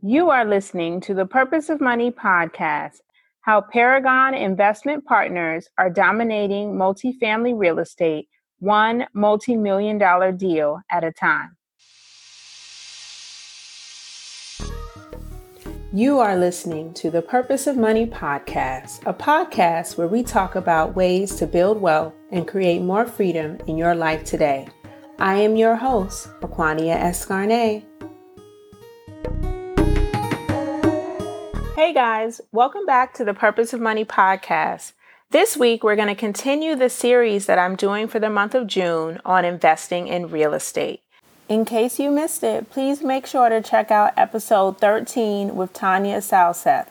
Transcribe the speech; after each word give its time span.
You 0.00 0.30
are 0.30 0.44
listening 0.44 1.00
to 1.02 1.14
the 1.14 1.26
Purpose 1.26 1.68
of 1.68 1.80
Money 1.80 2.12
podcast 2.12 3.00
how 3.40 3.60
Paragon 3.60 4.32
Investment 4.32 5.04
Partners 5.04 5.68
are 5.76 5.90
dominating 5.90 6.74
multifamily 6.74 7.58
real 7.58 7.80
estate 7.80 8.28
one 8.60 9.06
multi 9.12 9.56
million 9.56 9.98
dollar 9.98 10.30
deal 10.30 10.80
at 10.88 11.02
a 11.02 11.10
time. 11.10 11.56
You 15.92 16.20
are 16.20 16.36
listening 16.36 16.94
to 16.94 17.10
the 17.10 17.22
Purpose 17.22 17.66
of 17.66 17.76
Money 17.76 18.06
podcast, 18.06 19.04
a 19.04 19.12
podcast 19.12 19.98
where 19.98 20.06
we 20.06 20.22
talk 20.22 20.54
about 20.54 20.94
ways 20.94 21.34
to 21.36 21.46
build 21.48 21.80
wealth 21.80 22.14
and 22.30 22.46
create 22.46 22.82
more 22.82 23.04
freedom 23.04 23.58
in 23.66 23.76
your 23.76 23.96
life 23.96 24.22
today. 24.22 24.68
I 25.18 25.40
am 25.40 25.56
your 25.56 25.74
host, 25.74 26.28
Aquania 26.40 26.96
Escarnet. 26.96 27.87
Hey 31.78 31.92
guys, 31.92 32.40
welcome 32.50 32.84
back 32.86 33.14
to 33.14 33.24
the 33.24 33.32
Purpose 33.32 33.72
of 33.72 33.80
Money 33.80 34.04
podcast. 34.04 34.94
This 35.30 35.56
week, 35.56 35.84
we're 35.84 35.94
going 35.94 36.08
to 36.08 36.16
continue 36.16 36.74
the 36.74 36.90
series 36.90 37.46
that 37.46 37.56
I'm 37.56 37.76
doing 37.76 38.08
for 38.08 38.18
the 38.18 38.28
month 38.28 38.56
of 38.56 38.66
June 38.66 39.20
on 39.24 39.44
investing 39.44 40.08
in 40.08 40.28
real 40.28 40.54
estate. 40.54 41.02
In 41.48 41.64
case 41.64 42.00
you 42.00 42.10
missed 42.10 42.42
it, 42.42 42.68
please 42.68 43.00
make 43.00 43.28
sure 43.28 43.48
to 43.48 43.62
check 43.62 43.92
out 43.92 44.12
episode 44.16 44.78
13 44.78 45.54
with 45.54 45.72
Tanya 45.72 46.18
Salseth. 46.18 46.88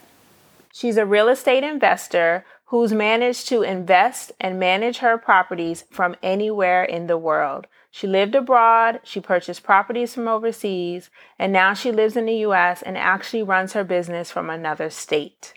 She's 0.72 0.96
a 0.96 1.06
real 1.06 1.28
estate 1.28 1.66
investor 1.66 2.46
who's 2.68 2.94
managed 2.94 3.50
to 3.50 3.64
invest 3.64 4.32
and 4.40 4.58
manage 4.58 5.00
her 5.00 5.18
properties 5.18 5.84
from 5.92 6.16
anywhere 6.24 6.86
in 6.86 7.08
the 7.08 7.18
world. 7.18 7.68
She 7.92 8.08
lived 8.08 8.36
abroad, 8.36 9.00
she 9.04 9.20
purchased 9.20 9.64
properties 9.64 10.14
from 10.14 10.28
overseas, 10.28 11.10
and 11.40 11.52
now 11.54 11.74
she 11.74 11.92
lives 11.92 12.16
in 12.16 12.26
the 12.26 12.46
US 12.48 12.82
and 12.82 12.98
actually 12.98 13.44
runs 13.44 13.74
her 13.74 13.84
business 13.84 14.30
from 14.30 14.50
another 14.50 14.90
state. 14.90 15.54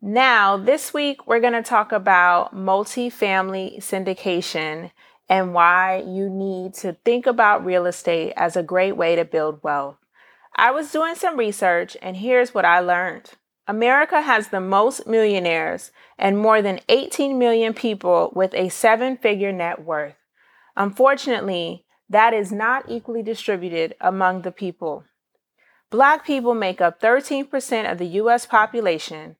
Now, 0.00 0.56
this 0.56 0.92
week, 0.92 1.26
we're 1.26 1.40
going 1.40 1.52
to 1.52 1.62
talk 1.62 1.92
about 1.92 2.54
multifamily 2.54 3.78
syndication 3.78 4.90
and 5.28 5.54
why 5.54 6.02
you 6.06 6.28
need 6.28 6.74
to 6.74 6.96
think 7.04 7.26
about 7.26 7.64
real 7.64 7.86
estate 7.86 8.32
as 8.36 8.56
a 8.56 8.62
great 8.62 8.96
way 8.96 9.16
to 9.16 9.24
build 9.24 9.62
wealth. 9.62 9.96
I 10.56 10.70
was 10.72 10.92
doing 10.92 11.14
some 11.14 11.38
research, 11.38 11.96
and 12.02 12.16
here's 12.16 12.52
what 12.52 12.64
I 12.64 12.80
learned 12.80 13.30
America 13.66 14.20
has 14.20 14.48
the 14.48 14.60
most 14.60 15.06
millionaires 15.06 15.92
and 16.18 16.36
more 16.36 16.60
than 16.60 16.80
18 16.88 17.38
million 17.38 17.72
people 17.72 18.32
with 18.34 18.52
a 18.54 18.68
seven 18.68 19.16
figure 19.16 19.52
net 19.52 19.84
worth. 19.84 20.16
Unfortunately, 20.76 21.84
that 22.08 22.34
is 22.34 22.52
not 22.52 22.84
equally 22.88 23.22
distributed 23.22 23.94
among 24.00 24.42
the 24.42 24.52
people. 24.52 25.04
Black 25.90 26.24
people 26.24 26.54
make 26.54 26.80
up 26.80 27.00
13% 27.00 27.90
of 27.90 27.98
the 27.98 28.06
US 28.06 28.46
population, 28.46 29.36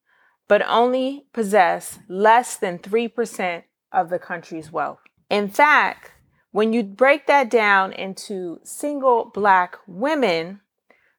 but 0.48 0.62
only 0.68 1.26
possess 1.32 1.98
less 2.08 2.56
than 2.56 2.78
3% 2.78 3.62
of 3.90 4.10
the 4.10 4.18
country's 4.18 4.70
wealth. 4.70 5.00
In 5.30 5.48
fact, 5.48 6.12
when 6.50 6.74
you 6.74 6.82
break 6.82 7.26
that 7.26 7.48
down 7.48 7.92
into 7.94 8.60
single 8.62 9.24
black 9.24 9.78
women, 9.86 10.60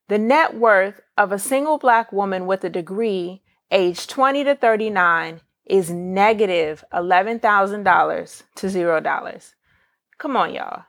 the 0.08 0.20
net 0.20 0.56
worth 0.56 1.02
of 1.18 1.32
a 1.32 1.40
single 1.40 1.80
black 1.80 2.12
woman 2.12 2.46
with 2.46 2.64
a 2.64 2.70
degree 2.70 3.42
aged 3.72 4.10
20 4.12 4.44
to 4.44 4.56
39 4.56 5.42
is 5.66 5.90
negative 5.90 6.84
$11,000 6.94 8.44
to 8.56 8.68
$0. 8.68 9.54
Come 10.18 10.38
on, 10.38 10.54
y'all. 10.54 10.84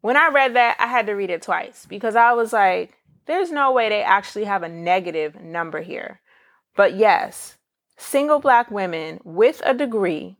When 0.00 0.16
I 0.16 0.28
read 0.28 0.54
that, 0.54 0.76
I 0.78 0.86
had 0.86 1.06
to 1.06 1.12
read 1.12 1.30
it 1.30 1.42
twice 1.42 1.86
because 1.86 2.14
I 2.14 2.32
was 2.32 2.52
like, 2.52 2.94
there's 3.26 3.50
no 3.50 3.72
way 3.72 3.88
they 3.88 4.02
actually 4.02 4.44
have 4.44 4.62
a 4.62 4.68
negative 4.68 5.40
number 5.40 5.82
here. 5.82 6.20
But 6.76 6.94
yes, 6.94 7.56
single 7.96 8.38
black 8.38 8.70
women 8.70 9.20
with 9.24 9.60
a 9.64 9.74
degree, 9.74 10.36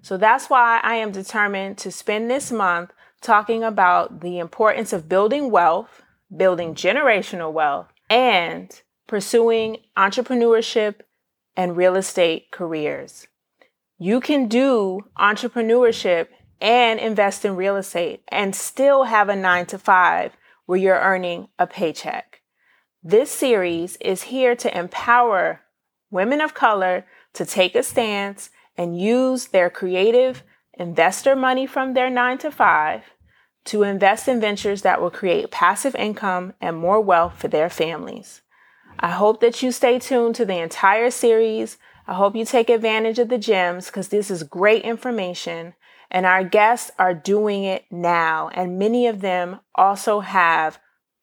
So 0.00 0.16
that's 0.16 0.48
why 0.48 0.80
I 0.82 0.96
am 0.96 1.12
determined 1.12 1.76
to 1.78 1.92
spend 1.92 2.30
this 2.30 2.50
month 2.50 2.90
talking 3.20 3.62
about 3.62 4.20
the 4.20 4.38
importance 4.38 4.92
of 4.92 5.08
building 5.08 5.50
wealth, 5.50 6.02
building 6.34 6.74
generational 6.74 7.52
wealth, 7.52 7.88
and 8.08 8.80
pursuing 9.06 9.78
entrepreneurship 9.96 11.00
and 11.56 11.76
real 11.76 11.96
estate 11.96 12.50
careers. 12.50 13.26
You 13.98 14.20
can 14.20 14.48
do 14.48 15.02
entrepreneurship 15.18 16.28
and 16.60 16.98
invest 16.98 17.44
in 17.44 17.54
real 17.54 17.76
estate 17.76 18.22
and 18.28 18.54
still 18.54 19.04
have 19.04 19.28
a 19.28 19.36
nine 19.36 19.66
to 19.66 19.78
five 19.78 20.32
where 20.66 20.78
you're 20.78 20.98
earning 20.98 21.48
a 21.58 21.66
paycheck. 21.66 22.40
This 23.02 23.30
series 23.30 23.96
is 23.96 24.22
here 24.22 24.56
to 24.56 24.76
empower 24.76 25.60
women 26.10 26.40
of 26.40 26.54
color 26.54 27.06
to 27.34 27.44
take 27.44 27.74
a 27.74 27.82
stance 27.82 28.50
and 28.76 28.98
use 28.98 29.48
their 29.48 29.70
creative 29.70 30.42
investor 30.72 31.36
money 31.36 31.66
from 31.66 31.94
their 31.94 32.10
nine 32.10 32.38
to 32.38 32.50
five 32.50 33.02
to 33.66 33.82
invest 33.82 34.26
in 34.26 34.40
ventures 34.40 34.82
that 34.82 35.00
will 35.00 35.10
create 35.10 35.50
passive 35.50 35.94
income 35.94 36.54
and 36.60 36.76
more 36.76 37.00
wealth 37.00 37.38
for 37.38 37.48
their 37.48 37.70
families. 37.70 38.42
I 38.98 39.10
hope 39.10 39.40
that 39.40 39.62
you 39.62 39.70
stay 39.70 39.98
tuned 39.98 40.34
to 40.36 40.44
the 40.44 40.58
entire 40.58 41.10
series 41.10 41.78
I 42.06 42.14
hope 42.14 42.36
you 42.36 42.44
take 42.44 42.68
advantage 42.68 43.18
of 43.18 43.28
the 43.28 43.38
gems 43.38 43.86
because 43.86 44.08
this 44.08 44.30
is 44.30 44.42
great 44.42 44.82
information. 44.82 45.74
And 46.10 46.26
our 46.26 46.44
guests 46.44 46.90
are 46.98 47.14
doing 47.14 47.64
it 47.64 47.84
now. 47.90 48.50
And 48.54 48.78
many 48.78 49.06
of 49.06 49.20
them 49.20 49.60
also 49.74 50.20
have 50.20 50.78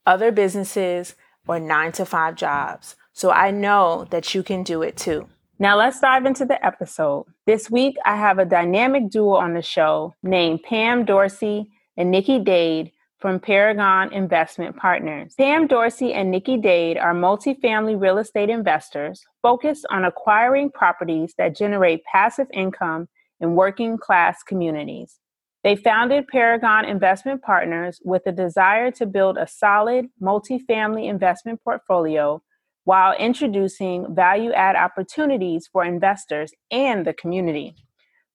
other 0.06 0.31
businesses 0.31 1.16
or 1.48 1.60
nine 1.60 1.92
to 1.94 2.06
five 2.06 2.36
jobs. 2.36 2.95
So 3.13 3.31
I 3.31 3.51
know 3.51 4.06
that 4.10 4.33
you 4.33 4.44
can 4.44 4.63
do 4.63 4.81
it 4.81 4.98
too. 4.98 5.28
Now 5.60 5.78
let's 5.78 6.00
dive 6.00 6.25
into 6.25 6.45
the 6.45 6.63
episode. 6.66 7.25
This 7.45 7.69
week, 7.69 7.95
I 8.04 8.16
have 8.16 8.39
a 8.39 8.45
dynamic 8.45 9.12
duo 9.12 9.36
on 9.36 9.54
the 9.54 9.62
show 9.62 10.16
named 10.24 10.63
Pam 10.63 11.06
Dorsey 11.06 11.69
and 11.95 12.10
Nikki 12.10 12.39
Dade 12.39 12.92
from 13.21 13.39
Paragon 13.39 14.12
Investment 14.12 14.75
Partners. 14.75 15.35
Pam 15.38 15.68
Dorsey 15.68 16.12
and 16.13 16.31
Nikki 16.31 16.57
Dade 16.57 16.97
are 16.97 17.13
multifamily 17.13 18.01
real 18.01 18.18
estate 18.18 18.50
investors 18.50 19.23
focused 19.44 19.85
on 19.91 20.03
acquiring 20.03 20.71
properties 20.71 21.35
that 21.38 21.56
generate 21.56 22.03
passive 22.03 22.47
income 22.51 23.07
in 23.39 23.56
working 23.56 23.97
class 23.97 24.41
communities. 24.44 25.19
They 25.63 25.75
founded 25.75 26.27
Paragon 26.27 26.85
Investment 26.85 27.44
Partners 27.44 28.00
with 28.03 28.23
a 28.25 28.31
desire 28.31 28.89
to 28.91 29.06
build 29.06 29.38
a 29.38 29.47
solid 29.47 30.07
multifamily 30.19 31.07
investment 31.07 31.62
portfolio 31.63 32.41
while 32.85 33.15
introducing 33.15 34.15
value 34.15 34.51
add 34.53 34.75
opportunities 34.75 35.69
for 35.71 35.85
investors 35.85 36.51
and 36.71 37.06
the 37.06 37.13
community. 37.13 37.75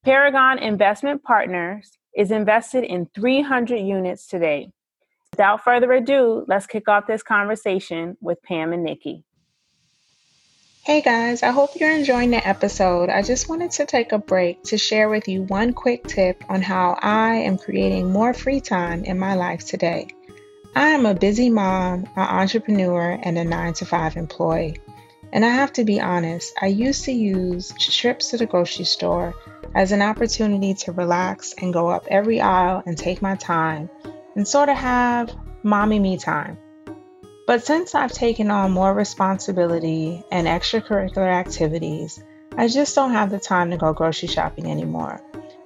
Paragon 0.04 0.60
Investment 0.60 1.24
Partners 1.24 1.90
is 2.16 2.30
invested 2.30 2.84
in 2.84 3.08
300 3.14 3.76
units 3.78 4.28
today. 4.28 4.70
Without 5.36 5.64
further 5.64 5.92
ado, 5.92 6.46
let's 6.48 6.66
kick 6.66 6.88
off 6.88 7.06
this 7.06 7.22
conversation 7.22 8.16
with 8.22 8.42
Pam 8.42 8.72
and 8.72 8.82
Nikki. 8.82 9.22
Hey 10.82 11.02
guys, 11.02 11.42
I 11.42 11.50
hope 11.50 11.78
you're 11.78 11.94
enjoying 11.94 12.30
the 12.30 12.48
episode. 12.48 13.10
I 13.10 13.20
just 13.20 13.46
wanted 13.46 13.70
to 13.72 13.84
take 13.84 14.12
a 14.12 14.18
break 14.18 14.62
to 14.64 14.78
share 14.78 15.10
with 15.10 15.28
you 15.28 15.42
one 15.42 15.74
quick 15.74 16.04
tip 16.04 16.42
on 16.48 16.62
how 16.62 16.98
I 17.02 17.34
am 17.34 17.58
creating 17.58 18.10
more 18.10 18.32
free 18.32 18.62
time 18.62 19.04
in 19.04 19.18
my 19.18 19.34
life 19.34 19.66
today. 19.66 20.08
I 20.74 20.88
am 20.88 21.04
a 21.04 21.12
busy 21.12 21.50
mom, 21.50 22.06
an 22.16 22.28
entrepreneur, 22.28 23.18
and 23.22 23.36
a 23.36 23.44
9 23.44 23.74
to 23.74 23.84
5 23.84 24.16
employee. 24.16 24.80
And 25.34 25.44
I 25.44 25.50
have 25.50 25.74
to 25.74 25.84
be 25.84 26.00
honest, 26.00 26.50
I 26.62 26.68
used 26.68 27.04
to 27.04 27.12
use 27.12 27.74
trips 27.78 28.30
to 28.30 28.38
the 28.38 28.46
grocery 28.46 28.86
store 28.86 29.34
as 29.74 29.92
an 29.92 30.00
opportunity 30.00 30.72
to 30.72 30.92
relax 30.92 31.52
and 31.60 31.74
go 31.74 31.90
up 31.90 32.06
every 32.08 32.40
aisle 32.40 32.82
and 32.86 32.96
take 32.96 33.20
my 33.20 33.34
time 33.34 33.90
and 34.36 34.46
sort 34.46 34.68
of 34.68 34.76
have 34.76 35.34
mommy 35.64 35.98
me 35.98 36.16
time. 36.18 36.58
But 37.46 37.64
since 37.64 37.94
I've 37.94 38.12
taken 38.12 38.50
on 38.50 38.72
more 38.72 38.92
responsibility 38.92 40.22
and 40.30 40.46
extracurricular 40.46 41.32
activities, 41.32 42.22
I 42.56 42.68
just 42.68 42.94
don't 42.94 43.12
have 43.12 43.30
the 43.30 43.38
time 43.38 43.70
to 43.70 43.76
go 43.76 43.92
grocery 43.92 44.28
shopping 44.28 44.70
anymore. 44.70 45.20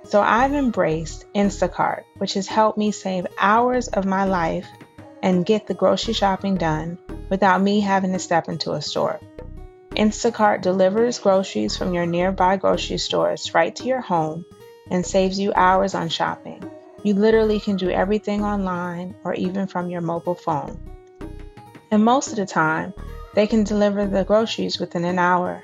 So 0.04 0.20
I've 0.20 0.52
embraced 0.52 1.26
Instacart, 1.34 2.02
which 2.18 2.34
has 2.34 2.46
helped 2.46 2.78
me 2.78 2.90
save 2.90 3.26
hours 3.38 3.88
of 3.88 4.04
my 4.04 4.24
life 4.24 4.66
and 5.22 5.46
get 5.46 5.66
the 5.66 5.74
grocery 5.74 6.14
shopping 6.14 6.56
done 6.56 6.98
without 7.28 7.60
me 7.60 7.80
having 7.80 8.12
to 8.12 8.18
step 8.18 8.48
into 8.48 8.72
a 8.72 8.82
store. 8.82 9.20
Instacart 9.90 10.62
delivers 10.62 11.18
groceries 11.18 11.76
from 11.76 11.94
your 11.94 12.06
nearby 12.06 12.56
grocery 12.56 12.98
stores 12.98 13.54
right 13.54 13.74
to 13.76 13.84
your 13.84 14.00
home 14.00 14.44
and 14.90 15.04
saves 15.04 15.38
you 15.38 15.52
hours 15.54 15.94
on 15.94 16.08
shopping. 16.08 16.69
You 17.02 17.14
literally 17.14 17.60
can 17.60 17.76
do 17.76 17.90
everything 17.90 18.44
online 18.44 19.14
or 19.24 19.34
even 19.34 19.66
from 19.66 19.88
your 19.88 20.02
mobile 20.02 20.34
phone. 20.34 20.78
And 21.90 22.04
most 22.04 22.28
of 22.28 22.36
the 22.36 22.46
time, 22.46 22.92
they 23.34 23.46
can 23.46 23.64
deliver 23.64 24.06
the 24.06 24.24
groceries 24.24 24.78
within 24.78 25.04
an 25.04 25.18
hour. 25.18 25.62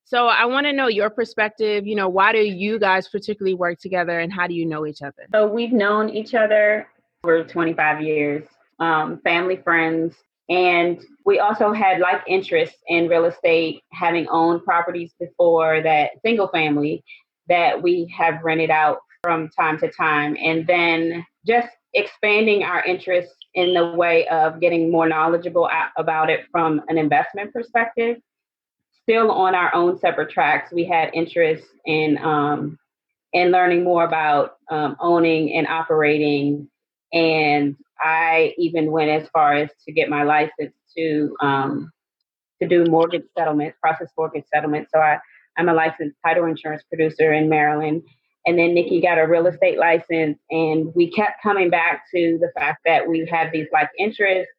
So 0.06 0.28
I 0.28 0.46
want 0.46 0.66
to 0.66 0.74
know 0.74 0.88
your 0.88 1.10
perspective. 1.10 1.86
You 1.86 1.96
know, 1.96 2.08
why 2.08 2.32
do 2.32 2.40
you 2.40 2.80
guys 2.80 3.10
particularly 3.10 3.56
work 3.56 3.80
together 3.80 4.20
and 4.20 4.32
how 4.32 4.48
do 4.48 4.54
you 4.54 4.66
know 4.66 4.86
each 4.86 5.02
other? 5.02 5.28
So 5.32 5.48
we've 5.48 5.74
known 5.74 6.10
each 6.10 6.34
other 6.34 6.88
for 7.22 7.44
25 7.44 8.02
years, 8.02 8.48
um, 8.80 9.20
family 9.24 9.58
friends. 9.58 10.16
And 10.48 11.00
we 11.26 11.40
also 11.40 11.74
had 11.74 12.00
like 12.00 12.22
interests 12.26 12.78
in 12.88 13.08
real 13.08 13.26
estate, 13.26 13.84
having 13.92 14.28
owned 14.30 14.64
properties 14.64 15.14
before 15.20 15.84
that 15.84 16.12
single 16.24 16.48
family 16.48 17.04
that 17.50 17.82
we 17.82 18.14
have 18.18 18.44
rented 18.44 18.70
out 18.70 19.00
from 19.22 19.50
time 19.50 19.78
to 19.80 19.92
time. 19.92 20.38
And 20.42 20.66
then 20.66 21.26
just 21.46 21.70
expanding 21.94 22.64
our 22.64 22.84
interest 22.84 23.34
in 23.56 23.74
the 23.74 23.92
way 23.92 24.28
of 24.28 24.60
getting 24.60 24.92
more 24.92 25.08
knowledgeable 25.08 25.70
about 25.98 26.30
it 26.30 26.46
from 26.52 26.82
an 26.88 26.98
investment 26.98 27.52
perspective. 27.54 28.18
Still 29.04 29.32
on 29.32 29.56
our 29.56 29.74
own 29.74 29.98
separate 30.00 30.30
tracks, 30.30 30.72
we 30.72 30.86
had 30.86 31.10
interest 31.14 31.66
in 31.86 32.18
um, 32.20 32.78
in 33.34 33.52
learning 33.52 33.84
more 33.84 34.04
about 34.04 34.58
um, 34.70 34.96
owning 35.00 35.54
and 35.54 35.68
operating. 35.68 36.70
And 37.12 37.76
I 38.00 38.54
even 38.58 38.92
went 38.92 39.10
as 39.10 39.28
far 39.30 39.56
as 39.56 39.70
to 39.86 39.92
get 39.92 40.10
my 40.10 40.24
license 40.24 40.76
to 40.96 41.36
um, 41.42 41.92
to 42.62 42.68
do 42.68 42.86
mortgage 42.86 43.26
settlements, 43.36 43.78
process 43.82 44.10
mortgage 44.16 44.46
settlements. 44.54 44.92
So 44.94 45.00
I 45.00 45.20
I'm 45.60 45.68
a 45.68 45.74
licensed 45.74 46.16
title 46.26 46.46
insurance 46.46 46.84
producer 46.88 47.34
in 47.34 47.50
Maryland. 47.50 48.04
And 48.46 48.58
then 48.58 48.74
Nikki 48.74 49.02
got 49.02 49.18
a 49.18 49.28
real 49.28 49.46
estate 49.48 49.78
license, 49.78 50.40
and 50.50 50.94
we 50.96 51.12
kept 51.12 51.44
coming 51.44 51.70
back 51.70 52.04
to 52.16 52.40
the 52.40 52.50
fact 52.58 52.80
that 52.86 53.08
we 53.08 53.28
had 53.30 53.52
these 53.52 53.68
like 53.74 53.90
interests. 54.00 54.52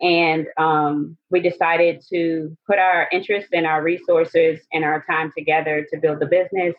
And 0.00 0.46
um, 0.56 1.16
we 1.30 1.40
decided 1.40 2.04
to 2.10 2.56
put 2.66 2.78
our 2.78 3.08
interests 3.10 3.50
and 3.52 3.66
our 3.66 3.82
resources 3.82 4.60
and 4.72 4.84
our 4.84 5.04
time 5.10 5.32
together 5.36 5.86
to 5.92 5.98
build 5.98 6.20
the 6.20 6.26
business, 6.26 6.74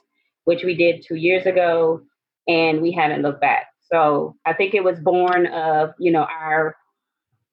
which 0.45 0.63
we 0.63 0.75
did 0.75 1.03
two 1.05 1.15
years 1.15 1.45
ago, 1.45 2.01
and 2.47 2.81
we 2.81 2.93
haven't 2.93 3.23
looked 3.23 3.41
back. 3.41 3.67
So 3.91 4.35
I 4.45 4.53
think 4.53 4.73
it 4.73 4.83
was 4.83 4.99
born 4.99 5.47
of 5.47 5.91
you 5.99 6.11
know 6.11 6.23
our 6.23 6.77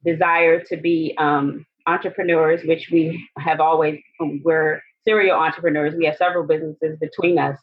desire 0.04 0.62
to 0.64 0.76
be 0.76 1.14
um, 1.18 1.66
entrepreneurs, 1.86 2.60
which 2.64 2.90
we 2.92 3.26
have 3.38 3.58
always 3.60 4.00
we're 4.20 4.80
serial 5.06 5.38
entrepreneurs. 5.38 5.94
We 5.94 6.06
have 6.06 6.16
several 6.16 6.44
businesses 6.44 6.98
between 6.98 7.38
us, 7.38 7.58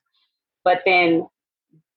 but 0.64 0.82
then 0.86 1.28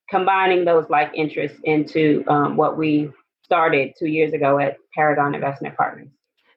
combining 0.09 0.65
those 0.65 0.89
like 0.89 1.11
interests 1.15 1.59
into 1.63 2.23
um, 2.27 2.57
what 2.57 2.77
we 2.77 3.11
started 3.43 3.93
two 3.97 4.07
years 4.07 4.33
ago 4.33 4.59
at 4.59 4.77
Paragon 4.93 5.35
Investment 5.35 5.75
Partners. 5.75 6.09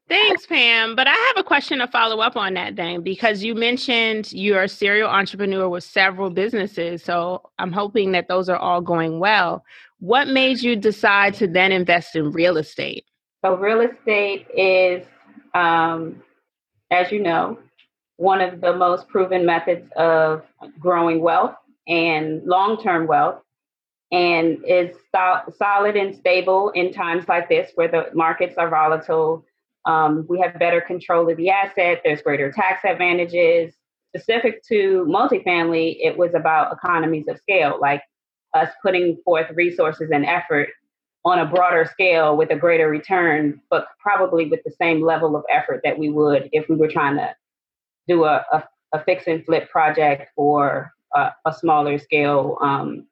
Thanks, 0.08 0.46
Pam. 0.46 0.96
But 0.96 1.06
I 1.06 1.12
have 1.12 1.36
a 1.36 1.44
question 1.44 1.78
to 1.80 1.86
follow 1.86 2.20
up 2.20 2.34
on 2.34 2.54
that, 2.54 2.76
then, 2.76 3.02
because 3.02 3.42
you 3.42 3.54
mentioned 3.54 4.32
you're 4.32 4.62
a 4.62 4.68
serial 4.68 5.08
entrepreneur 5.08 5.68
with 5.68 5.84
several 5.84 6.30
businesses. 6.30 7.04
So 7.04 7.42
I'm 7.58 7.72
hoping 7.72 8.12
that 8.12 8.26
those 8.26 8.48
are 8.48 8.56
all 8.56 8.80
going 8.80 9.18
well. 9.18 9.64
What 10.00 10.28
made 10.28 10.62
you 10.62 10.76
decide 10.76 11.34
to 11.34 11.46
then 11.46 11.72
invest 11.72 12.16
in 12.16 12.30
real 12.30 12.56
estate? 12.56 13.04
So, 13.44 13.54
real 13.54 13.80
estate 13.80 14.46
is, 14.56 15.06
um, 15.54 16.22
as 16.90 17.12
you 17.12 17.22
know, 17.22 17.58
one 18.18 18.40
of 18.40 18.60
the 18.60 18.74
most 18.74 19.08
proven 19.08 19.46
methods 19.46 19.88
of 19.96 20.42
growing 20.78 21.20
wealth 21.20 21.54
and 21.86 22.42
long 22.44 22.80
term 22.82 23.06
wealth 23.06 23.40
and 24.10 24.58
is 24.66 24.96
so- 25.14 25.52
solid 25.56 25.96
and 25.96 26.14
stable 26.14 26.70
in 26.70 26.92
times 26.92 27.28
like 27.28 27.48
this 27.48 27.70
where 27.76 27.88
the 27.88 28.06
markets 28.14 28.56
are 28.58 28.68
volatile. 28.68 29.44
Um, 29.84 30.26
we 30.28 30.40
have 30.40 30.58
better 30.58 30.80
control 30.80 31.30
of 31.30 31.36
the 31.36 31.48
asset, 31.50 32.00
there's 32.04 32.20
greater 32.20 32.50
tax 32.50 32.84
advantages. 32.84 33.74
Specific 34.16 34.64
to 34.64 35.06
multifamily, 35.08 35.98
it 36.00 36.16
was 36.16 36.34
about 36.34 36.72
economies 36.72 37.28
of 37.28 37.38
scale, 37.38 37.78
like 37.80 38.02
us 38.54 38.68
putting 38.82 39.16
forth 39.24 39.46
resources 39.54 40.10
and 40.10 40.24
effort 40.24 40.70
on 41.24 41.38
a 41.38 41.46
broader 41.46 41.84
scale 41.84 42.36
with 42.36 42.50
a 42.50 42.56
greater 42.56 42.88
return, 42.88 43.60
but 43.70 43.86
probably 44.00 44.46
with 44.46 44.60
the 44.64 44.72
same 44.72 45.02
level 45.02 45.36
of 45.36 45.44
effort 45.50 45.82
that 45.84 45.98
we 45.98 46.08
would 46.08 46.48
if 46.52 46.68
we 46.68 46.74
were 46.74 46.88
trying 46.88 47.16
to 47.16 47.34
do 48.08 48.24
a, 48.24 48.44
a, 48.52 48.64
a 48.92 49.04
fix 49.04 49.26
and 49.26 49.44
flip 49.44 49.70
project 49.70 50.30
for 50.34 50.92
a, 51.14 51.30
a 51.44 51.52
smaller 51.52 51.98
scale 51.98 52.58
um, 52.60 53.06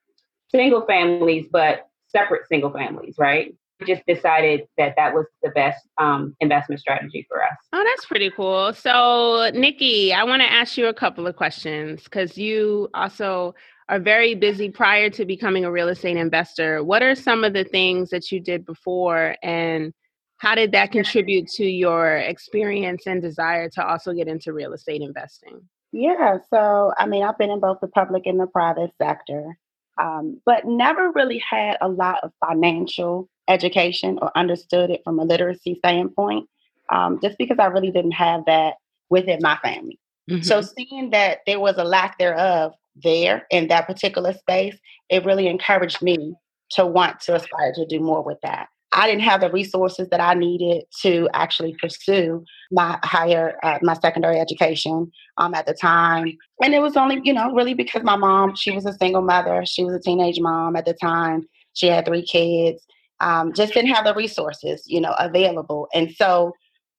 single 0.50 0.84
families, 0.86 1.46
but 1.50 1.88
separate 2.08 2.48
single 2.48 2.70
families, 2.70 3.16
right? 3.18 3.54
Just 3.86 4.02
decided 4.06 4.62
that 4.78 4.94
that 4.96 5.12
was 5.12 5.26
the 5.42 5.50
best 5.50 5.86
um, 5.98 6.34
investment 6.40 6.80
strategy 6.80 7.26
for 7.28 7.42
us. 7.42 7.56
Oh, 7.72 7.84
that's 7.84 8.06
pretty 8.06 8.30
cool. 8.30 8.72
So, 8.72 9.50
Nikki, 9.52 10.14
I 10.14 10.24
want 10.24 10.40
to 10.40 10.50
ask 10.50 10.78
you 10.78 10.86
a 10.86 10.94
couple 10.94 11.26
of 11.26 11.36
questions 11.36 12.04
because 12.04 12.38
you 12.38 12.88
also 12.94 13.54
are 13.88 14.00
very 14.00 14.34
busy 14.34 14.70
prior 14.70 15.10
to 15.10 15.24
becoming 15.26 15.64
a 15.64 15.70
real 15.70 15.88
estate 15.88 16.16
investor. 16.16 16.82
What 16.82 17.02
are 17.02 17.14
some 17.14 17.44
of 17.44 17.52
the 17.52 17.64
things 17.64 18.10
that 18.10 18.32
you 18.32 18.40
did 18.40 18.64
before 18.64 19.36
and 19.42 19.92
how 20.38 20.54
did 20.54 20.72
that 20.72 20.92
contribute 20.92 21.48
to 21.48 21.64
your 21.64 22.16
experience 22.16 23.06
and 23.06 23.22
desire 23.22 23.68
to 23.70 23.86
also 23.86 24.12
get 24.12 24.28
into 24.28 24.52
real 24.52 24.72
estate 24.72 25.02
investing? 25.02 25.60
Yeah, 25.92 26.38
so 26.50 26.92
I 26.98 27.06
mean, 27.06 27.22
I've 27.22 27.38
been 27.38 27.50
in 27.50 27.60
both 27.60 27.78
the 27.80 27.88
public 27.88 28.26
and 28.26 28.38
the 28.38 28.46
private 28.46 28.90
sector, 29.00 29.56
um, 30.00 30.40
but 30.44 30.66
never 30.66 31.10
really 31.12 31.38
had 31.38 31.78
a 31.80 31.88
lot 31.88 32.18
of 32.22 32.32
financial 32.46 33.30
education 33.48 34.18
or 34.20 34.36
understood 34.36 34.90
it 34.90 35.00
from 35.04 35.18
a 35.18 35.24
literacy 35.24 35.76
standpoint, 35.78 36.48
um, 36.92 37.18
just 37.22 37.38
because 37.38 37.58
I 37.58 37.66
really 37.66 37.90
didn't 37.90 38.12
have 38.12 38.44
that 38.46 38.74
within 39.08 39.38
my 39.40 39.56
family. 39.62 39.98
Mm-hmm. 40.30 40.42
So 40.42 40.60
seeing 40.60 41.10
that 41.10 41.38
there 41.46 41.60
was 41.60 41.76
a 41.78 41.84
lack 41.84 42.18
thereof 42.18 42.72
there 43.02 43.46
in 43.50 43.68
that 43.68 43.86
particular 43.86 44.32
space, 44.34 44.76
it 45.08 45.24
really 45.24 45.46
encouraged 45.46 46.02
me 46.02 46.34
to 46.70 46.84
want 46.84 47.20
to 47.20 47.36
aspire 47.36 47.72
to 47.74 47.86
do 47.86 48.00
more 48.00 48.22
with 48.22 48.38
that. 48.42 48.68
I 48.92 49.06
didn't 49.06 49.22
have 49.22 49.40
the 49.40 49.50
resources 49.50 50.08
that 50.10 50.20
I 50.20 50.34
needed 50.34 50.84
to 51.02 51.28
actually 51.34 51.76
pursue 51.80 52.44
my 52.70 52.98
higher, 53.04 53.58
uh, 53.62 53.78
my 53.82 53.94
secondary 53.94 54.38
education 54.38 55.10
um, 55.38 55.54
at 55.54 55.66
the 55.66 55.74
time. 55.74 56.32
And 56.62 56.74
it 56.74 56.80
was 56.80 56.96
only, 56.96 57.20
you 57.22 57.32
know, 57.32 57.52
really 57.52 57.74
because 57.74 58.02
my 58.02 58.16
mom, 58.16 58.54
she 58.54 58.70
was 58.70 58.86
a 58.86 58.92
single 58.94 59.22
mother. 59.22 59.64
She 59.66 59.84
was 59.84 59.94
a 59.94 60.00
teenage 60.00 60.40
mom 60.40 60.76
at 60.76 60.86
the 60.86 60.94
time. 60.94 61.46
She 61.74 61.88
had 61.88 62.06
three 62.06 62.24
kids. 62.24 62.86
Um, 63.20 63.52
just 63.52 63.74
didn't 63.74 63.94
have 63.94 64.04
the 64.04 64.14
resources, 64.14 64.84
you 64.86 65.00
know, 65.00 65.14
available. 65.18 65.88
And 65.94 66.10
so 66.12 66.52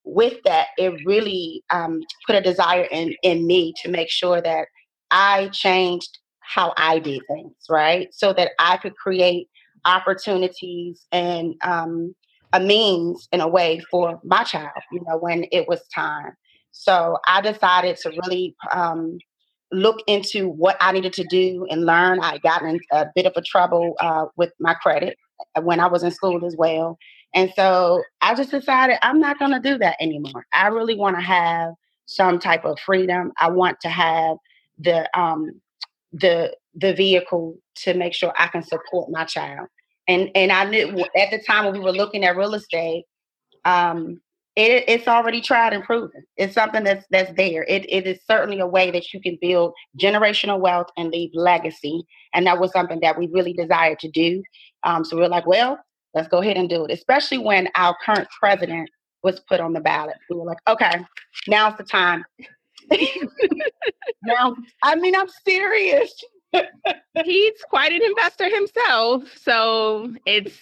with 0.03 0.41
that, 0.45 0.67
it 0.77 1.05
really 1.05 1.63
um, 1.69 2.01
put 2.25 2.35
a 2.35 2.41
desire 2.41 2.87
in, 2.91 3.13
in 3.23 3.45
me 3.45 3.73
to 3.83 3.89
make 3.89 4.09
sure 4.09 4.41
that 4.41 4.67
I 5.11 5.49
changed 5.49 6.17
how 6.41 6.73
I 6.77 6.99
did 6.99 7.21
things, 7.27 7.55
right? 7.69 8.07
So 8.13 8.33
that 8.33 8.51
I 8.57 8.77
could 8.77 8.95
create 8.95 9.49
opportunities 9.85 11.05
and 11.11 11.55
um, 11.63 12.15
a 12.53 12.59
means 12.59 13.27
in 13.31 13.41
a 13.41 13.47
way 13.47 13.81
for 13.91 14.19
my 14.23 14.43
child, 14.43 14.71
you 14.91 15.01
know, 15.07 15.17
when 15.17 15.45
it 15.51 15.67
was 15.67 15.81
time. 15.93 16.31
So 16.71 17.17
I 17.25 17.41
decided 17.41 17.97
to 17.97 18.09
really 18.09 18.55
um, 18.71 19.17
look 19.71 19.97
into 20.07 20.47
what 20.47 20.77
I 20.79 20.91
needed 20.91 21.13
to 21.13 21.23
do 21.25 21.65
and 21.69 21.85
learn. 21.85 22.19
I 22.21 22.37
got 22.37 22.61
in 22.61 22.79
a 22.91 23.07
bit 23.15 23.25
of 23.25 23.33
a 23.35 23.41
trouble 23.41 23.95
uh, 23.99 24.25
with 24.35 24.51
my 24.59 24.73
credit 24.75 25.17
uh, 25.55 25.61
when 25.61 25.79
I 25.79 25.87
was 25.87 26.03
in 26.03 26.11
school 26.11 26.45
as 26.45 26.55
well. 26.57 26.97
And 27.33 27.51
so 27.55 28.03
I 28.21 28.35
just 28.35 28.51
decided 28.51 28.97
I'm 29.01 29.19
not 29.19 29.39
going 29.39 29.51
to 29.51 29.59
do 29.59 29.77
that 29.79 29.97
anymore. 29.99 30.45
I 30.53 30.67
really 30.67 30.95
want 30.95 31.17
to 31.17 31.21
have 31.21 31.73
some 32.05 32.39
type 32.39 32.63
of 32.63 32.79
freedom. 32.79 33.31
I 33.39 33.49
want 33.49 33.79
to 33.81 33.89
have 33.89 34.37
the 34.79 35.09
um, 35.19 35.59
the 36.11 36.55
the 36.75 36.93
vehicle 36.93 37.57
to 37.83 37.93
make 37.93 38.13
sure 38.13 38.33
I 38.37 38.47
can 38.47 38.63
support 38.63 39.09
my 39.11 39.25
child. 39.25 39.67
And 40.07 40.29
and 40.35 40.51
I 40.51 40.65
knew 40.65 41.05
at 41.15 41.31
the 41.31 41.41
time 41.45 41.65
when 41.65 41.73
we 41.73 41.79
were 41.79 41.91
looking 41.91 42.23
at 42.23 42.37
real 42.37 42.53
estate, 42.53 43.05
um, 43.65 44.21
it, 44.55 44.85
it's 44.87 45.07
already 45.07 45.41
tried 45.41 45.73
and 45.73 45.83
proven. 45.83 46.23
It's 46.37 46.55
something 46.55 46.83
that's 46.83 47.05
that's 47.11 47.31
there. 47.35 47.63
It 47.63 47.85
it 47.89 48.07
is 48.07 48.19
certainly 48.25 48.59
a 48.59 48.67
way 48.67 48.89
that 48.91 49.13
you 49.13 49.21
can 49.21 49.37
build 49.41 49.73
generational 49.99 50.59
wealth 50.59 50.87
and 50.97 51.09
leave 51.09 51.31
legacy. 51.33 52.03
And 52.33 52.47
that 52.47 52.59
was 52.59 52.71
something 52.71 52.99
that 53.01 53.17
we 53.17 53.27
really 53.27 53.53
desired 53.53 53.99
to 53.99 54.09
do. 54.09 54.41
Um, 54.83 55.03
so 55.03 55.17
we 55.17 55.23
are 55.23 55.29
like, 55.29 55.45
well, 55.45 55.79
let's 56.13 56.27
go 56.27 56.41
ahead 56.41 56.57
and 56.57 56.69
do 56.69 56.85
it. 56.85 56.91
Especially 56.91 57.37
when 57.37 57.69
our 57.75 57.95
current 58.03 58.27
president 58.39 58.89
was 59.23 59.39
put 59.41 59.59
on 59.59 59.73
the 59.73 59.79
ballot. 59.79 60.15
We 60.29 60.37
were 60.37 60.45
like, 60.45 60.59
okay, 60.67 61.05
now's 61.47 61.77
the 61.77 61.83
time. 61.83 62.23
Now, 64.23 64.55
I 64.83 64.95
mean, 64.95 65.15
I'm 65.15 65.29
serious. 65.45 66.13
He's 67.23 67.61
quite 67.69 67.91
an 67.91 68.01
investor 68.03 68.49
himself. 68.49 69.23
So 69.37 70.13
it's 70.25 70.57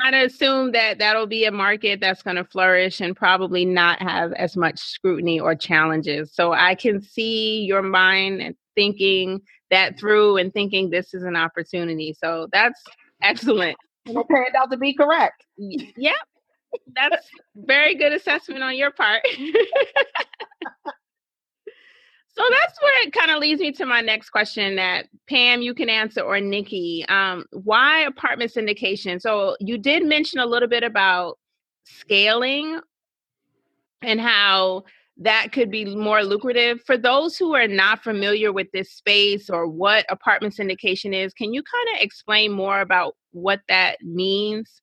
kind 0.00 0.14
of 0.14 0.30
assumed 0.30 0.74
that 0.74 0.98
that'll 0.98 1.26
be 1.26 1.44
a 1.44 1.52
market 1.52 2.00
that's 2.00 2.22
going 2.22 2.36
to 2.36 2.44
flourish 2.44 3.00
and 3.00 3.16
probably 3.16 3.64
not 3.64 4.00
have 4.00 4.32
as 4.34 4.56
much 4.56 4.78
scrutiny 4.78 5.40
or 5.40 5.54
challenges. 5.54 6.32
So 6.32 6.52
I 6.52 6.74
can 6.74 7.00
see 7.00 7.62
your 7.64 7.82
mind 7.82 8.54
thinking 8.74 9.40
that 9.70 9.98
through 9.98 10.36
and 10.36 10.52
thinking 10.52 10.90
this 10.90 11.14
is 11.14 11.22
an 11.22 11.36
opportunity. 11.36 12.14
So 12.18 12.48
that's 12.52 12.80
excellent. 13.22 13.76
And 14.06 14.16
it 14.16 14.26
turned 14.30 14.54
out 14.56 14.70
to 14.70 14.76
be 14.76 14.94
correct. 14.94 15.44
Yep. 15.58 16.14
That's 16.94 17.26
very 17.56 17.96
good 17.96 18.12
assessment 18.12 18.62
on 18.62 18.76
your 18.76 18.92
part. 18.92 19.22
So 22.40 22.46
that's 22.48 22.80
where 22.80 23.06
it 23.06 23.12
kind 23.12 23.30
of 23.30 23.38
leads 23.38 23.60
me 23.60 23.70
to 23.72 23.84
my 23.84 24.00
next 24.00 24.30
question 24.30 24.76
that 24.76 25.08
Pam, 25.28 25.60
you 25.60 25.74
can 25.74 25.90
answer, 25.90 26.22
or 26.22 26.40
Nikki. 26.40 27.04
Um, 27.10 27.44
why 27.52 28.00
apartment 28.00 28.50
syndication? 28.50 29.20
So 29.20 29.58
you 29.60 29.76
did 29.76 30.06
mention 30.06 30.40
a 30.40 30.46
little 30.46 30.68
bit 30.68 30.82
about 30.82 31.38
scaling 31.84 32.80
and 34.00 34.22
how 34.22 34.84
that 35.18 35.52
could 35.52 35.70
be 35.70 35.94
more 35.94 36.22
lucrative. 36.22 36.80
For 36.86 36.96
those 36.96 37.36
who 37.36 37.54
are 37.54 37.68
not 37.68 38.02
familiar 38.02 38.54
with 38.54 38.68
this 38.72 38.90
space 38.90 39.50
or 39.50 39.68
what 39.68 40.06
apartment 40.08 40.54
syndication 40.54 41.14
is, 41.14 41.34
can 41.34 41.52
you 41.52 41.62
kind 41.62 41.94
of 41.94 42.02
explain 42.02 42.52
more 42.52 42.80
about 42.80 43.16
what 43.32 43.60
that 43.68 43.98
means 44.02 44.80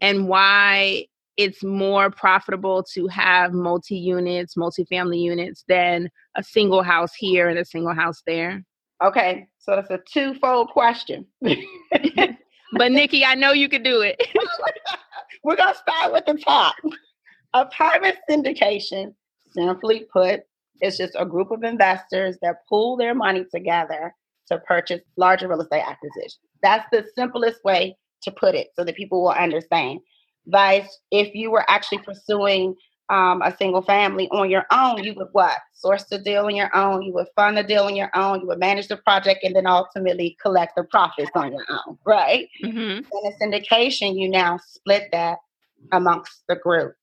and 0.00 0.26
why 0.26 1.06
it's 1.36 1.62
more 1.62 2.10
profitable 2.10 2.82
to 2.94 3.06
have 3.08 3.52
multi 3.52 3.96
units, 3.96 4.56
multi-family 4.56 5.18
units 5.18 5.64
than 5.68 6.08
a 6.36 6.42
single 6.42 6.82
house 6.82 7.14
here 7.14 7.48
and 7.48 7.58
a 7.58 7.64
single 7.64 7.94
house 7.94 8.22
there? 8.26 8.64
Okay, 9.04 9.46
so 9.58 9.76
that's 9.76 9.90
a 9.90 10.00
twofold 10.10 10.70
question. 10.70 11.26
but 11.40 12.92
Nikki, 12.92 13.24
I 13.24 13.34
know 13.34 13.52
you 13.52 13.68
can 13.68 13.82
do 13.82 14.00
it. 14.00 14.20
We're 15.44 15.56
gonna 15.56 15.74
start 15.74 16.12
with 16.12 16.24
the 16.26 16.34
top. 16.34 16.74
Apartment 17.52 18.16
syndication, 18.28 19.14
simply 19.52 20.06
put, 20.12 20.40
is 20.82 20.96
just 20.96 21.14
a 21.18 21.26
group 21.26 21.50
of 21.50 21.62
investors 21.62 22.36
that 22.42 22.56
pool 22.68 22.96
their 22.96 23.14
money 23.14 23.44
together 23.54 24.14
to 24.48 24.58
purchase 24.60 25.00
larger 25.16 25.48
real 25.48 25.60
estate 25.60 25.84
acquisitions. 25.86 26.38
That's 26.62 26.86
the 26.90 27.04
simplest 27.14 27.62
way 27.64 27.96
to 28.22 28.30
put 28.30 28.54
it 28.54 28.68
so 28.74 28.84
that 28.84 28.96
people 28.96 29.22
will 29.22 29.30
understand. 29.30 30.00
Vice, 30.46 31.00
if 31.10 31.34
you 31.34 31.50
were 31.50 31.64
actually 31.68 31.98
pursuing 31.98 32.74
um, 33.08 33.40
a 33.42 33.54
single 33.56 33.82
family 33.82 34.28
on 34.30 34.50
your 34.50 34.64
own, 34.72 35.02
you 35.04 35.14
would 35.14 35.28
what? 35.32 35.58
Source 35.72 36.04
the 36.04 36.18
deal 36.18 36.46
on 36.46 36.56
your 36.56 36.74
own. 36.74 37.02
You 37.02 37.12
would 37.14 37.28
fund 37.36 37.56
the 37.56 37.62
deal 37.62 37.84
on 37.84 37.94
your 37.94 38.10
own. 38.14 38.40
You 38.40 38.46
would 38.48 38.58
manage 38.58 38.88
the 38.88 38.96
project 38.96 39.44
and 39.44 39.54
then 39.54 39.66
ultimately 39.66 40.36
collect 40.42 40.74
the 40.76 40.84
profits 40.84 41.30
on 41.34 41.52
your 41.52 41.64
own, 41.68 41.98
right? 42.04 42.48
Mm-hmm. 42.64 42.78
In 42.78 43.02
a 43.02 43.32
syndication, 43.40 44.18
you 44.18 44.28
now 44.28 44.58
split 44.58 45.08
that 45.12 45.38
amongst 45.92 46.42
the 46.48 46.56
group. 46.56 46.94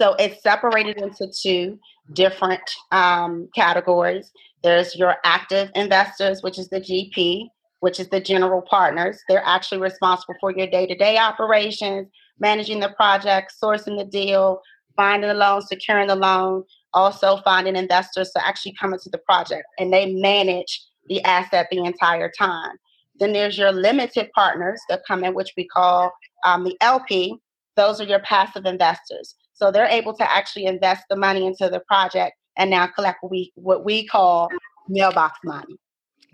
So 0.00 0.14
it's 0.14 0.42
separated 0.42 0.96
into 0.96 1.30
two 1.30 1.78
different 2.12 2.62
um, 2.90 3.48
categories. 3.54 4.32
There's 4.62 4.96
your 4.96 5.16
active 5.24 5.70
investors, 5.74 6.42
which 6.42 6.58
is 6.58 6.68
the 6.68 6.80
GP, 6.80 7.48
which 7.80 8.00
is 8.00 8.08
the 8.08 8.20
general 8.20 8.62
partners. 8.62 9.20
They're 9.28 9.44
actually 9.44 9.80
responsible 9.80 10.34
for 10.40 10.52
your 10.52 10.66
day 10.66 10.86
to 10.86 10.94
day 10.94 11.18
operations, 11.18 12.08
managing 12.42 12.80
the 12.80 12.90
project, 12.90 13.54
sourcing 13.62 13.96
the 13.96 14.04
deal, 14.04 14.60
finding 14.96 15.28
the 15.28 15.34
loan, 15.34 15.62
securing 15.62 16.08
the 16.08 16.16
loan, 16.16 16.64
also 16.92 17.38
finding 17.38 17.76
investors 17.76 18.30
to 18.32 18.46
actually 18.46 18.74
come 18.78 18.92
into 18.92 19.08
the 19.08 19.18
project. 19.18 19.64
And 19.78 19.90
they 19.92 20.12
manage 20.12 20.82
the 21.06 21.22
asset 21.22 21.68
the 21.70 21.84
entire 21.84 22.30
time. 22.36 22.76
Then 23.18 23.32
there's 23.32 23.56
your 23.56 23.72
limited 23.72 24.30
partners 24.34 24.80
that 24.88 25.02
come 25.06 25.24
in, 25.24 25.34
which 25.34 25.52
we 25.56 25.66
call 25.66 26.12
um, 26.44 26.64
the 26.64 26.76
LP. 26.80 27.36
Those 27.76 28.00
are 28.00 28.04
your 28.04 28.20
passive 28.20 28.66
investors. 28.66 29.36
So 29.54 29.70
they're 29.70 29.86
able 29.86 30.14
to 30.14 30.30
actually 30.30 30.66
invest 30.66 31.04
the 31.08 31.16
money 31.16 31.46
into 31.46 31.68
the 31.68 31.80
project 31.80 32.34
and 32.58 32.70
now 32.70 32.86
collect 32.88 33.18
what 33.22 33.30
we, 33.30 33.52
what 33.54 33.84
we 33.84 34.06
call 34.06 34.48
mailbox 34.88 35.38
money. 35.44 35.76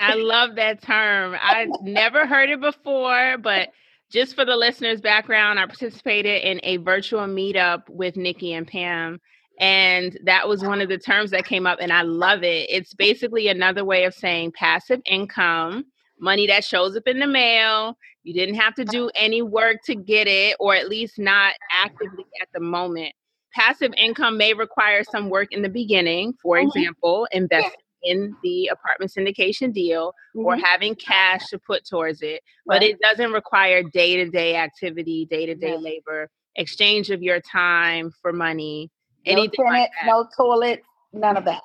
I 0.01 0.15
love 0.15 0.55
that 0.57 0.81
term. 0.81 1.37
I 1.39 1.67
never 1.83 2.27
heard 2.27 2.51
it 2.51 2.61
before, 2.61 3.37
but 3.39 3.71
just 4.11 4.35
for 4.35 4.45
the 4.45 4.57
listeners' 4.57 5.01
background, 5.01 5.59
I 5.59 5.67
participated 5.67 6.43
in 6.43 6.61
a 6.63 6.79
virtual 6.79 7.27
meetup 7.27 7.89
with 7.89 8.17
Nikki 8.17 8.55
and 8.55 8.67
Pam. 8.67 9.21
And 9.61 10.19
that 10.25 10.49
was 10.49 10.63
one 10.63 10.81
of 10.81 10.89
the 10.89 10.99
terms 10.99 11.31
that 11.33 11.45
came 11.45 11.67
up, 11.67 11.79
and 11.81 11.93
I 11.93 12.03
love 12.03 12.43
it. 12.45 12.71
It's 12.71 12.95
basically 12.95 13.49
another 13.49 13.85
way 13.85 14.05
of 14.05 14.15
saying 14.15 14.53
passive 14.53 15.01
income, 15.05 15.85
money 16.21 16.47
that 16.47 16.65
shows 16.65 16.97
up 16.97 17.07
in 17.07 17.19
the 17.19 17.27
mail. 17.27 17.99
You 18.23 18.35
didn't 18.35 18.55
have 18.55 18.75
to 18.77 18.85
do 18.85 19.11
any 19.15 19.43
work 19.43 19.79
to 19.87 19.97
get 19.97 20.29
it, 20.29 20.57
or 20.61 20.75
at 20.75 20.89
least 20.89 21.19
not 21.19 21.55
actively 21.73 22.25
at 22.41 22.49
the 22.55 22.61
moment. 22.61 23.13
Passive 23.53 23.93
income 23.97 24.37
may 24.37 24.55
require 24.55 25.03
some 25.03 25.29
work 25.29 25.49
in 25.53 25.63
the 25.63 25.69
beginning, 25.69 26.35
for 26.41 26.59
mm-hmm. 26.59 26.69
example, 26.69 27.27
investing 27.33 27.81
in 28.03 28.35
the 28.43 28.69
apartment 28.69 29.13
syndication 29.13 29.73
deal 29.73 30.13
mm-hmm. 30.37 30.47
or 30.47 30.57
having 30.57 30.95
cash 30.95 31.47
to 31.49 31.59
put 31.59 31.85
towards 31.87 32.23
it, 32.23 32.43
but 32.67 32.83
it 32.83 32.99
doesn't 33.01 33.33
require 33.33 33.83
day 33.83 34.17
to 34.17 34.31
day 34.31 34.57
activity, 34.57 35.27
day 35.31 35.47
to 35.47 35.55
day 35.55 35.77
labor, 35.77 36.29
exchange 36.57 37.11
of 37.11 37.23
your 37.23 37.41
time 37.41 38.13
for 38.23 38.33
money, 38.33 38.91
no 39.27 39.33
anything 39.33 39.67
tenant, 39.67 39.75
like 39.75 39.91
no 40.07 40.29
toilet, 40.37 40.83
none 41.13 41.37
of 41.37 41.45
that. 41.45 41.63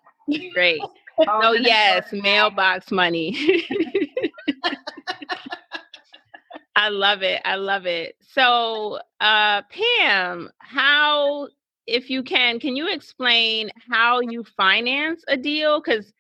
Great. 0.53 0.81
oh 1.27 1.53
yes, 1.53 2.11
mailbox 2.11 2.91
money. 2.91 3.37
I 6.75 6.89
love 6.89 7.21
it. 7.21 7.41
I 7.45 7.55
love 7.55 7.85
it. 7.85 8.15
So, 8.19 8.99
uh, 9.21 9.61
Pam, 9.69 10.49
how, 10.57 11.47
if 11.85 12.09
you 12.09 12.23
can, 12.23 12.59
can 12.59 12.75
you 12.75 12.91
explain 12.91 13.69
how 13.89 14.19
you 14.21 14.43
finance 14.43 15.23
a 15.27 15.37
deal? 15.37 15.79
Because 15.79 16.11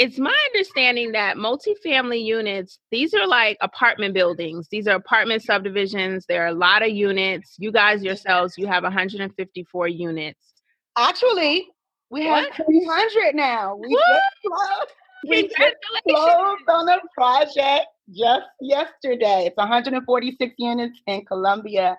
it's 0.00 0.18
my 0.18 0.34
understanding 0.46 1.12
that 1.12 1.36
multifamily 1.36 2.24
units, 2.24 2.78
these 2.90 3.12
are 3.12 3.26
like 3.26 3.58
apartment 3.60 4.14
buildings. 4.14 4.66
These 4.70 4.88
are 4.88 4.96
apartment 4.96 5.42
subdivisions. 5.42 6.24
There 6.26 6.42
are 6.42 6.46
a 6.46 6.54
lot 6.54 6.82
of 6.82 6.88
units. 6.88 7.56
You 7.58 7.70
guys 7.70 8.02
yourselves, 8.02 8.54
you 8.56 8.66
have 8.66 8.82
154 8.82 9.88
units. 9.88 10.54
Actually, 10.96 11.68
we 12.08 12.26
what? 12.26 12.50
have 12.50 12.64
300 12.66 13.34
now. 13.34 13.76
We 13.76 13.88
what? 13.88 14.02
just 14.08 14.24
closed. 14.46 14.90
We 15.28 15.42
just 15.48 15.76
closed 16.08 16.62
on 16.70 16.88
a 16.88 16.98
project 17.14 17.86
just 18.08 18.46
yesterday. 18.58 19.48
It's 19.48 19.56
146 19.58 20.54
units 20.56 20.98
in 21.06 21.26
Columbia. 21.26 21.98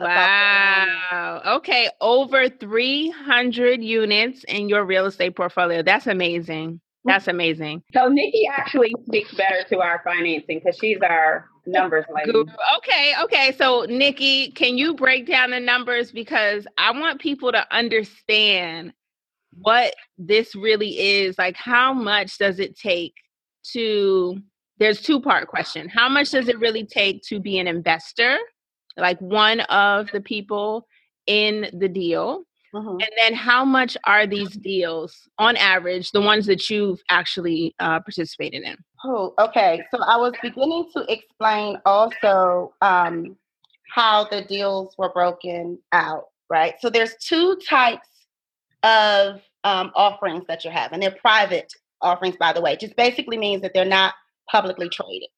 Wow. 0.00 1.42
Okay. 1.44 1.90
Over 2.00 2.48
300 2.48 3.82
units 3.82 4.44
in 4.44 4.68
your 4.68 4.84
real 4.84 5.06
estate 5.06 5.34
portfolio. 5.34 5.82
That's 5.82 6.06
amazing. 6.06 6.80
That's 7.06 7.28
amazing. 7.28 7.82
So 7.92 8.08
Nikki 8.08 8.48
actually 8.52 8.94
speaks 9.06 9.34
better 9.34 9.62
to 9.68 9.80
our 9.80 10.02
financing 10.04 10.60
because 10.62 10.76
she's 10.78 10.98
our 11.02 11.48
numbers 11.66 12.04
lady. 12.14 12.44
Okay, 12.78 13.14
okay. 13.22 13.54
So 13.56 13.86
Nikki, 13.88 14.50
can 14.50 14.76
you 14.76 14.94
break 14.94 15.26
down 15.26 15.50
the 15.50 15.60
numbers 15.60 16.12
because 16.12 16.66
I 16.76 16.90
want 16.90 17.20
people 17.20 17.52
to 17.52 17.66
understand 17.74 18.92
what 19.58 19.94
this 20.18 20.54
really 20.54 20.98
is. 20.98 21.38
Like, 21.38 21.56
how 21.56 21.92
much 21.92 22.38
does 22.38 22.58
it 22.58 22.78
take 22.78 23.14
to? 23.72 24.38
There's 24.78 25.00
two 25.00 25.20
part 25.20 25.48
question. 25.48 25.88
How 25.88 26.08
much 26.08 26.30
does 26.30 26.48
it 26.48 26.58
really 26.58 26.84
take 26.84 27.22
to 27.28 27.40
be 27.40 27.58
an 27.58 27.66
investor, 27.66 28.36
like 28.96 29.18
one 29.20 29.60
of 29.60 30.10
the 30.10 30.20
people 30.20 30.86
in 31.26 31.70
the 31.72 31.88
deal? 31.88 32.44
Mm-hmm. 32.74 33.00
And 33.00 33.10
then 33.18 33.34
how 33.34 33.64
much 33.64 33.96
are 34.04 34.26
these 34.26 34.50
deals 34.50 35.28
on 35.38 35.56
average, 35.56 36.10
the 36.12 36.20
ones 36.20 36.46
that 36.46 36.68
you've 36.68 37.02
actually 37.08 37.74
uh, 37.78 38.00
participated 38.00 38.62
in? 38.62 38.76
Oh, 39.04 39.34
okay. 39.38 39.82
So 39.90 40.02
I 40.02 40.16
was 40.16 40.32
beginning 40.42 40.88
to 40.94 41.04
explain 41.08 41.78
also 41.86 42.74
um, 42.82 43.36
how 43.94 44.24
the 44.24 44.42
deals 44.42 44.94
were 44.98 45.10
broken 45.10 45.78
out, 45.92 46.24
right? 46.50 46.74
So 46.80 46.90
there's 46.90 47.14
two 47.16 47.56
types 47.68 48.08
of 48.82 49.40
um, 49.64 49.90
offerings 49.94 50.44
that 50.48 50.64
you 50.64 50.70
have, 50.70 50.92
and 50.92 51.02
they're 51.02 51.10
private 51.10 51.72
offerings, 52.02 52.36
by 52.36 52.52
the 52.52 52.60
way. 52.60 52.72
It 52.72 52.80
just 52.80 52.96
basically 52.96 53.38
means 53.38 53.62
that 53.62 53.72
they're 53.74 53.84
not 53.84 54.14
publicly 54.50 54.88
traded 54.88 55.28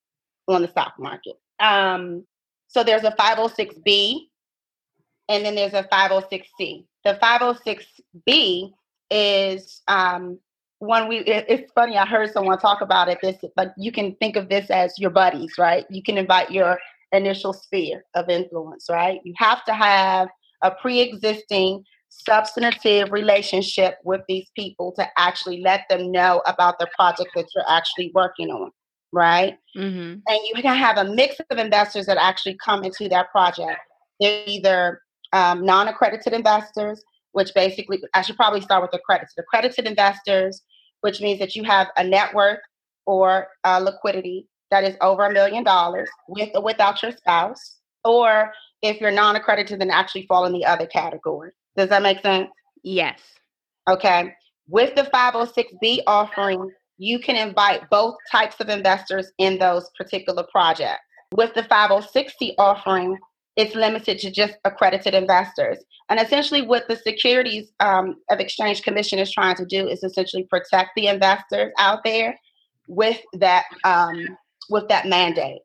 on 0.48 0.62
the 0.62 0.68
stock 0.68 0.94
market. 0.98 1.34
Um, 1.60 2.24
so 2.68 2.84
there's 2.84 3.04
a 3.04 3.12
506B, 3.12 4.27
and 5.28 5.44
then 5.44 5.54
there's 5.54 5.74
a 5.74 5.84
506C. 5.84 6.84
The 7.04 7.18
506B 7.22 8.72
is 9.10 9.82
um, 9.88 10.38
one 10.78 11.08
we. 11.08 11.18
It, 11.18 11.46
it's 11.48 11.72
funny. 11.72 11.96
I 11.96 12.06
heard 12.06 12.32
someone 12.32 12.58
talk 12.58 12.80
about 12.80 13.08
it. 13.08 13.18
This 13.22 13.36
like 13.56 13.70
you 13.76 13.92
can 13.92 14.14
think 14.16 14.36
of 14.36 14.48
this 14.48 14.70
as 14.70 14.98
your 14.98 15.10
buddies, 15.10 15.54
right? 15.58 15.86
You 15.90 16.02
can 16.02 16.18
invite 16.18 16.50
your 16.50 16.78
initial 17.12 17.52
sphere 17.52 18.04
of 18.14 18.28
influence, 18.28 18.86
right? 18.90 19.20
You 19.24 19.34
have 19.36 19.64
to 19.64 19.74
have 19.74 20.28
a 20.62 20.70
pre-existing 20.70 21.84
substantive 22.08 23.12
relationship 23.12 23.98
with 24.04 24.22
these 24.28 24.48
people 24.56 24.92
to 24.92 25.06
actually 25.16 25.60
let 25.60 25.82
them 25.90 26.10
know 26.10 26.42
about 26.46 26.78
the 26.78 26.88
project 26.96 27.30
that 27.34 27.46
you're 27.54 27.68
actually 27.68 28.10
working 28.14 28.48
on 28.48 28.70
right 29.12 29.58
mm-hmm. 29.76 30.18
and 30.26 30.40
you 30.44 30.54
can 30.62 30.76
have 30.76 30.98
a 30.98 31.04
mix 31.04 31.36
of 31.50 31.58
investors 31.58 32.06
that 32.06 32.18
actually 32.18 32.56
come 32.64 32.82
into 32.82 33.08
that 33.08 33.30
project 33.30 33.80
they're 34.20 34.42
either 34.46 35.00
um, 35.32 35.64
non-accredited 35.64 36.32
investors, 36.32 37.02
which 37.32 37.52
basically 37.54 38.00
I 38.14 38.22
should 38.22 38.36
probably 38.36 38.60
start 38.60 38.82
with 38.82 38.94
accredited. 38.94 39.34
Accredited 39.38 39.86
investors, 39.86 40.62
which 41.00 41.20
means 41.20 41.38
that 41.40 41.54
you 41.54 41.64
have 41.64 41.88
a 41.96 42.04
net 42.04 42.34
worth 42.34 42.60
or 43.06 43.48
uh, 43.64 43.80
liquidity 43.82 44.48
that 44.70 44.84
is 44.84 44.96
over 45.00 45.24
a 45.24 45.32
million 45.32 45.64
dollars 45.64 46.08
with 46.28 46.50
or 46.54 46.62
without 46.62 47.02
your 47.02 47.12
spouse, 47.12 47.76
or 48.04 48.52
if 48.82 49.00
you're 49.00 49.10
non-accredited, 49.10 49.80
then 49.80 49.90
actually 49.90 50.26
fall 50.26 50.44
in 50.44 50.52
the 50.52 50.64
other 50.64 50.86
category. 50.86 51.50
Does 51.76 51.88
that 51.88 52.02
make 52.02 52.20
sense? 52.20 52.48
Yes. 52.82 53.20
Okay. 53.88 54.34
With 54.68 54.94
the 54.94 55.04
506B 55.04 56.00
offering, 56.06 56.70
you 56.98 57.18
can 57.18 57.36
invite 57.36 57.88
both 57.90 58.16
types 58.30 58.60
of 58.60 58.68
investors 58.68 59.32
in 59.38 59.58
those 59.58 59.88
particular 59.96 60.44
projects. 60.50 61.02
With 61.34 61.54
the 61.54 61.62
506C 61.62 62.54
offering, 62.58 63.16
it's 63.58 63.74
limited 63.74 64.20
to 64.20 64.30
just 64.30 64.54
accredited 64.64 65.14
investors. 65.14 65.78
And 66.08 66.20
essentially, 66.20 66.62
what 66.62 66.86
the 66.86 66.96
Securities 66.96 67.72
um, 67.80 68.14
of 68.30 68.38
Exchange 68.38 68.82
Commission 68.82 69.18
is 69.18 69.32
trying 69.32 69.56
to 69.56 69.66
do 69.66 69.88
is 69.88 70.04
essentially 70.04 70.44
protect 70.44 70.90
the 70.94 71.08
investors 71.08 71.72
out 71.76 72.04
there 72.04 72.38
with 72.86 73.20
that 73.34 73.64
um, 73.84 74.38
with 74.70 74.86
that 74.88 75.06
mandate. 75.06 75.60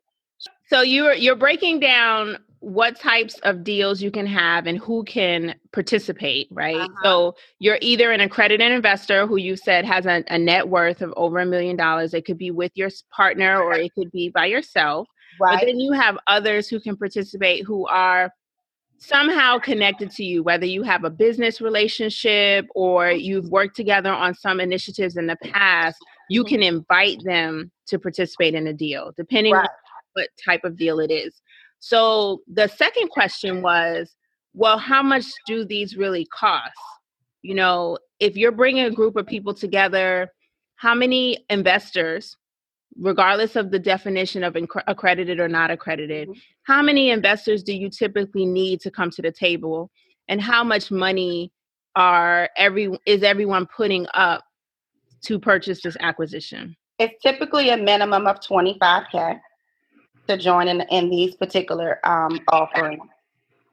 So 0.68 0.82
you're 0.82 1.14
you're 1.14 1.36
breaking 1.36 1.78
down 1.78 2.38
what 2.58 2.98
types 2.98 3.38
of 3.44 3.62
deals 3.62 4.02
you 4.02 4.10
can 4.10 4.26
have 4.26 4.66
and 4.66 4.78
who 4.78 5.04
can 5.04 5.54
participate, 5.72 6.48
right? 6.50 6.76
Uh-huh. 6.76 7.02
So 7.02 7.34
you're 7.58 7.78
either 7.80 8.10
an 8.10 8.20
accredited 8.20 8.72
investor 8.72 9.26
who 9.26 9.36
you 9.36 9.54
said 9.54 9.84
has 9.84 10.06
a, 10.06 10.24
a 10.28 10.38
net 10.38 10.68
worth 10.68 11.00
of 11.02 11.12
over 11.16 11.38
a 11.38 11.46
million 11.46 11.76
dollars. 11.76 12.12
It 12.12 12.24
could 12.24 12.38
be 12.38 12.50
with 12.50 12.72
your 12.74 12.88
partner 13.14 13.62
or 13.62 13.74
it 13.74 13.94
could 13.94 14.10
be 14.10 14.30
by 14.30 14.46
yourself. 14.46 15.06
Right. 15.40 15.58
But 15.58 15.66
then 15.66 15.80
you 15.80 15.92
have 15.92 16.18
others 16.26 16.68
who 16.68 16.80
can 16.80 16.96
participate 16.96 17.64
who 17.64 17.86
are 17.86 18.32
somehow 18.98 19.58
connected 19.58 20.10
to 20.12 20.24
you, 20.24 20.42
whether 20.42 20.66
you 20.66 20.82
have 20.82 21.04
a 21.04 21.10
business 21.10 21.60
relationship 21.60 22.66
or 22.74 23.10
you've 23.10 23.48
worked 23.48 23.76
together 23.76 24.12
on 24.12 24.34
some 24.34 24.60
initiatives 24.60 25.16
in 25.16 25.26
the 25.26 25.36
past, 25.36 25.98
you 26.30 26.42
mm-hmm. 26.42 26.54
can 26.54 26.62
invite 26.62 27.22
them 27.24 27.70
to 27.86 27.98
participate 27.98 28.54
in 28.54 28.66
a 28.66 28.72
deal, 28.72 29.12
depending 29.16 29.52
right. 29.52 29.62
on 29.62 29.68
what 30.14 30.28
type 30.42 30.64
of 30.64 30.76
deal 30.76 31.00
it 31.00 31.10
is. 31.10 31.40
So 31.80 32.40
the 32.50 32.68
second 32.68 33.10
question 33.10 33.60
was, 33.60 34.14
well, 34.54 34.78
how 34.78 35.02
much 35.02 35.24
do 35.46 35.64
these 35.64 35.96
really 35.96 36.26
cost? 36.26 36.72
You 37.42 37.54
know, 37.54 37.98
if 38.20 38.36
you're 38.36 38.52
bringing 38.52 38.86
a 38.86 38.90
group 38.90 39.16
of 39.16 39.26
people 39.26 39.52
together, 39.52 40.30
how 40.76 40.94
many 40.94 41.44
investors 41.50 42.36
regardless 42.98 43.56
of 43.56 43.70
the 43.70 43.78
definition 43.78 44.44
of 44.44 44.54
inc- 44.54 44.82
accredited 44.86 45.40
or 45.40 45.48
not 45.48 45.70
accredited, 45.70 46.28
mm-hmm. 46.28 46.38
how 46.62 46.82
many 46.82 47.10
investors 47.10 47.62
do 47.62 47.72
you 47.72 47.90
typically 47.90 48.46
need 48.46 48.80
to 48.80 48.90
come 48.90 49.10
to 49.10 49.22
the 49.22 49.32
table, 49.32 49.90
and 50.28 50.40
how 50.40 50.64
much 50.64 50.90
money 50.90 51.52
are 51.96 52.48
every 52.56 52.90
is 53.06 53.22
everyone 53.22 53.66
putting 53.66 54.06
up 54.14 54.44
to 55.22 55.38
purchase 55.38 55.82
this 55.82 55.96
acquisition? 56.00 56.76
It's 56.98 57.20
typically 57.22 57.70
a 57.70 57.76
minimum 57.76 58.26
of 58.26 58.44
twenty 58.44 58.76
five 58.78 59.04
k 59.10 59.36
to 60.28 60.36
join 60.36 60.68
in 60.68 60.80
in 60.90 61.10
these 61.10 61.34
particular 61.34 61.98
um, 62.06 62.40
offerings, 62.48 63.02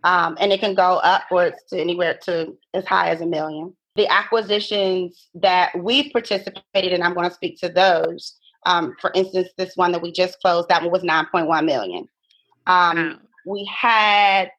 um, 0.04 0.38
and 0.40 0.52
it 0.52 0.60
can 0.60 0.76
go 0.76 0.98
upwards 1.04 1.58
to 1.70 1.80
anywhere 1.80 2.18
to 2.24 2.58
as 2.74 2.86
high 2.86 3.10
as 3.10 3.22
a 3.22 3.26
million. 3.26 3.76
The 3.96 4.08
acquisitions 4.08 5.28
that 5.36 5.72
we've 5.78 6.14
participated 6.14 6.94
in, 6.94 7.04
I'm 7.04 7.14
going 7.14 7.28
to 7.28 7.36
speak 7.36 7.60
to 7.60 7.70
those 7.70 8.38
um, 8.66 8.96
for 9.02 9.12
instance, 9.16 9.50
this 9.58 9.76
one 9.76 9.92
that 9.92 10.02
we 10.02 10.12
just 10.12 10.40
closed, 10.42 10.70
that 10.70 10.82
one 10.82 10.92
was 10.92 11.04
9.1 11.04 11.66
million. 11.66 12.08
Um, 12.68 12.98
wow. 12.98 13.20
We 13.46 13.66
had 13.66 14.52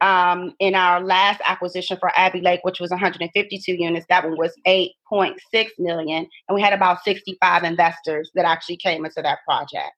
Um, 0.00 0.54
in 0.60 0.76
our 0.76 1.00
last 1.02 1.40
acquisition 1.44 1.96
for 1.98 2.12
Abbey 2.16 2.40
Lake, 2.40 2.60
which 2.62 2.78
was 2.78 2.90
152 2.90 3.72
units, 3.72 4.06
that 4.08 4.22
one 4.24 4.36
was 4.38 4.54
8.6 4.64 5.66
million, 5.80 6.28
and 6.48 6.54
we 6.54 6.62
had 6.62 6.72
about 6.72 7.02
65 7.02 7.64
investors 7.64 8.30
that 8.36 8.44
actually 8.44 8.76
came 8.76 9.04
into 9.04 9.20
that 9.22 9.40
project. 9.44 9.90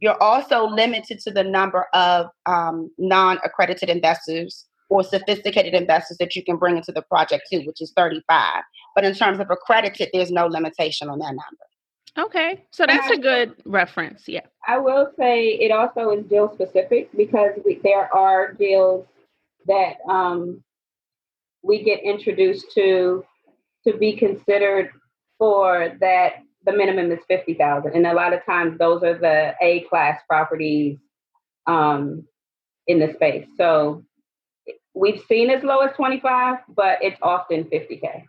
You're 0.00 0.20
also 0.20 0.66
limited 0.66 1.20
to 1.20 1.30
the 1.30 1.44
number 1.44 1.86
of 1.94 2.26
um, 2.46 2.90
non-accredited 2.98 3.88
investors 3.88 4.66
or 4.90 5.04
sophisticated 5.04 5.72
investors 5.72 6.18
that 6.18 6.34
you 6.34 6.42
can 6.42 6.56
bring 6.56 6.76
into 6.76 6.90
the 6.90 7.02
project 7.02 7.46
too, 7.50 7.62
which 7.64 7.80
is 7.80 7.92
35. 7.96 8.62
But 8.96 9.04
in 9.04 9.14
terms 9.14 9.38
of 9.38 9.50
accredited, 9.50 10.08
there's 10.12 10.32
no 10.32 10.46
limitation 10.46 11.08
on 11.08 11.20
that 11.20 11.26
number. 11.26 11.66
Okay, 12.16 12.64
so 12.70 12.84
that's 12.86 13.10
a 13.10 13.18
good 13.18 13.54
reference. 13.64 14.28
Yeah. 14.28 14.42
I 14.66 14.78
will 14.78 15.10
say 15.18 15.48
it 15.48 15.72
also 15.72 16.10
is 16.10 16.24
deal 16.26 16.52
specific 16.54 17.10
because 17.16 17.58
we, 17.64 17.80
there 17.82 18.14
are 18.14 18.52
deals 18.52 19.06
that 19.66 19.94
um, 20.08 20.62
we 21.62 21.82
get 21.82 22.02
introduced 22.04 22.66
to 22.74 23.24
to 23.84 23.96
be 23.98 24.16
considered 24.16 24.90
for 25.38 25.96
that 26.00 26.34
the 26.64 26.72
minimum 26.72 27.12
is 27.12 27.18
50,000 27.28 27.92
and 27.94 28.06
a 28.06 28.14
lot 28.14 28.32
of 28.32 28.44
times 28.46 28.78
those 28.78 29.02
are 29.02 29.18
the 29.18 29.54
A 29.60 29.80
class 29.90 30.20
properties 30.26 30.98
um, 31.66 32.24
in 32.86 32.98
the 32.98 33.12
space. 33.14 33.46
So 33.56 34.04
we've 34.94 35.20
seen 35.28 35.50
as 35.50 35.62
low 35.62 35.80
as 35.80 35.94
25, 35.96 36.58
but 36.74 36.98
it's 37.02 37.18
often 37.20 37.64
50k. 37.64 38.24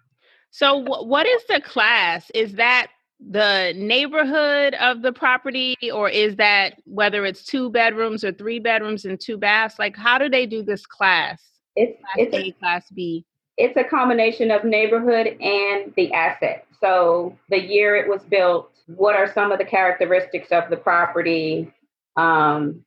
So 0.49 0.77
what 0.77 1.25
is 1.27 1.43
the 1.47 1.61
class? 1.61 2.29
Is 2.33 2.53
that 2.53 2.87
the 3.19 3.73
neighborhood 3.75 4.73
of 4.75 5.01
the 5.01 5.13
property 5.13 5.75
or 5.93 6.09
is 6.09 6.35
that 6.35 6.75
whether 6.85 7.25
it's 7.25 7.43
two 7.43 7.69
bedrooms 7.69 8.23
or 8.23 8.31
three 8.31 8.59
bedrooms 8.59 9.05
and 9.05 9.19
two 9.19 9.37
baths? 9.37 9.79
Like 9.79 9.95
how 9.95 10.17
do 10.17 10.29
they 10.29 10.45
do 10.45 10.63
this 10.63 10.85
class? 10.85 11.41
It's 11.75 11.99
class 11.99 12.15
it's 12.17 12.33
a, 12.35 12.39
a 12.39 12.51
class 12.53 12.89
b? 12.91 13.25
it's 13.57 13.77
a 13.77 13.83
combination 13.83 14.51
of 14.51 14.63
neighborhood 14.63 15.27
and 15.27 15.93
the 15.95 16.11
asset. 16.13 16.65
So 16.81 17.37
the 17.49 17.59
year 17.59 17.95
it 17.95 18.09
was 18.09 18.21
built 18.23 18.71
what 18.87 19.15
are 19.15 19.31
some 19.31 19.51
of 19.51 19.57
the 19.57 19.65
characteristics 19.65 20.49
of 20.51 20.69
the 20.69 20.77
property? 20.77 21.71
Um 22.17 22.83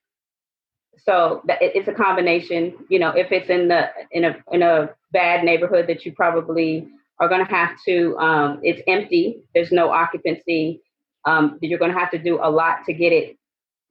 so 0.98 1.42
it's 1.48 1.88
a 1.88 1.94
combination. 1.94 2.74
You 2.88 2.98
know 2.98 3.10
if 3.10 3.32
it's 3.32 3.48
in 3.48 3.68
the 3.68 3.90
in 4.10 4.24
a 4.24 4.36
in 4.52 4.62
a 4.62 4.90
bad 5.12 5.42
neighborhood 5.42 5.86
that 5.88 6.04
you 6.04 6.12
probably 6.12 6.88
are 7.20 7.28
going 7.28 7.44
to 7.44 7.50
have 7.52 7.76
to, 7.86 8.16
um, 8.18 8.60
it's 8.62 8.82
empty, 8.86 9.42
there's 9.54 9.72
no 9.72 9.90
occupancy. 9.90 10.80
Um, 11.24 11.58
you're 11.60 11.78
going 11.78 11.92
to 11.92 11.98
have 11.98 12.10
to 12.12 12.18
do 12.18 12.38
a 12.42 12.50
lot 12.50 12.84
to 12.86 12.92
get 12.92 13.12
it 13.12 13.36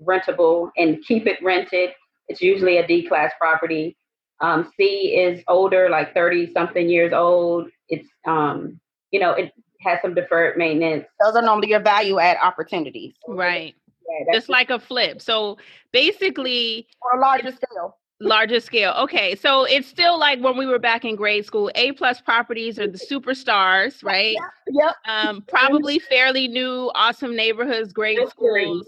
rentable 0.02 0.72
and 0.78 1.04
keep 1.06 1.28
it 1.28 1.38
rented. 1.44 1.92
It's 2.30 2.42
usually 2.42 2.78
a 2.78 2.88
D 2.88 3.08
class 3.08 3.32
property. 3.38 3.98
Um, 4.40 4.72
C 4.78 5.16
is 5.16 5.44
older, 5.48 5.90
like 5.90 6.14
30 6.14 6.54
something 6.54 6.90
years 6.90 7.14
old. 7.14 7.70
It's, 7.90 8.08
um, 8.26 8.80
you 9.12 9.20
know, 9.20 9.32
it 9.32 9.52
has 9.82 10.00
some 10.02 10.14
deferred 10.14 10.58
maintenance. 10.58 11.06
Those 11.24 11.36
are 11.36 11.42
normally 11.42 11.70
your 11.70 11.80
value 11.80 12.20
add 12.20 12.38
opportunities. 12.42 13.14
Right. 13.28 13.76
Yeah, 14.08 14.34
Just 14.34 14.50
like 14.50 14.70
a 14.70 14.80
flip. 14.80 15.22
So 15.22 15.58
basically, 15.92 16.88
or 17.02 17.20
a 17.20 17.22
larger 17.22 17.52
scale 17.52 17.98
larger 18.20 18.60
scale. 18.60 18.94
Okay 18.98 19.36
so 19.36 19.66
it's 19.66 19.88
still 19.88 20.18
like 20.20 20.40
when 20.40 20.58
we 20.58 20.66
were 20.66 20.80
back 20.80 21.06
in 21.06 21.16
grade 21.16 21.46
school 21.46 21.72
a 21.76 21.92
plus 21.94 22.22
properties 22.22 22.80
are 22.80 22.88
the 22.88 22.98
superstars 22.98 24.04
right? 24.04 24.36
yep, 24.72 24.96
um 25.06 25.42
probably 25.48 26.00
fairly 26.00 26.48
new 26.48 26.92
awesome 26.96 27.36
neighborhoods 27.36 27.94
great 27.94 28.28
schools 28.30 28.88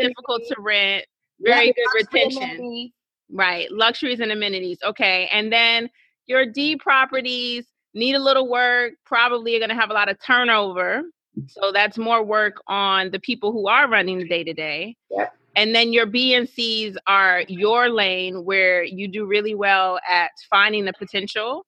difficult 0.00 0.42
to 0.48 0.56
rent 0.58 1.04
very 1.40 1.72
good 1.72 1.86
retention. 1.94 2.90
right 3.30 3.70
luxuries 3.70 4.20
and 4.20 4.32
amenities 4.32 4.78
okay 4.84 5.28
and 5.32 5.52
then 5.52 5.88
your 6.26 6.44
d 6.44 6.76
properties 6.76 7.66
need 7.94 8.14
a 8.14 8.20
little 8.20 8.48
work 8.48 8.92
probably 9.04 9.54
are 9.56 9.58
going 9.58 9.68
to 9.70 9.74
have 9.74 9.90
a 9.90 9.94
lot 9.94 10.08
of 10.08 10.16
turnover 10.24 11.02
so 11.46 11.70
that's 11.72 11.96
more 11.96 12.22
work 12.22 12.56
on 12.66 13.10
the 13.10 13.20
people 13.20 13.52
who 13.52 13.68
are 13.68 13.88
running 13.88 14.18
the 14.18 14.26
day 14.28 14.44
to 14.44 14.52
day 14.52 14.96
and 15.60 15.74
then 15.74 15.92
your 15.92 16.06
B 16.06 16.32
and 16.32 16.48
C's 16.48 16.96
are 17.06 17.42
your 17.46 17.90
lane 17.90 18.46
where 18.46 18.82
you 18.82 19.06
do 19.06 19.26
really 19.26 19.54
well 19.54 20.00
at 20.08 20.30
finding 20.48 20.86
the 20.86 20.94
potential, 20.94 21.66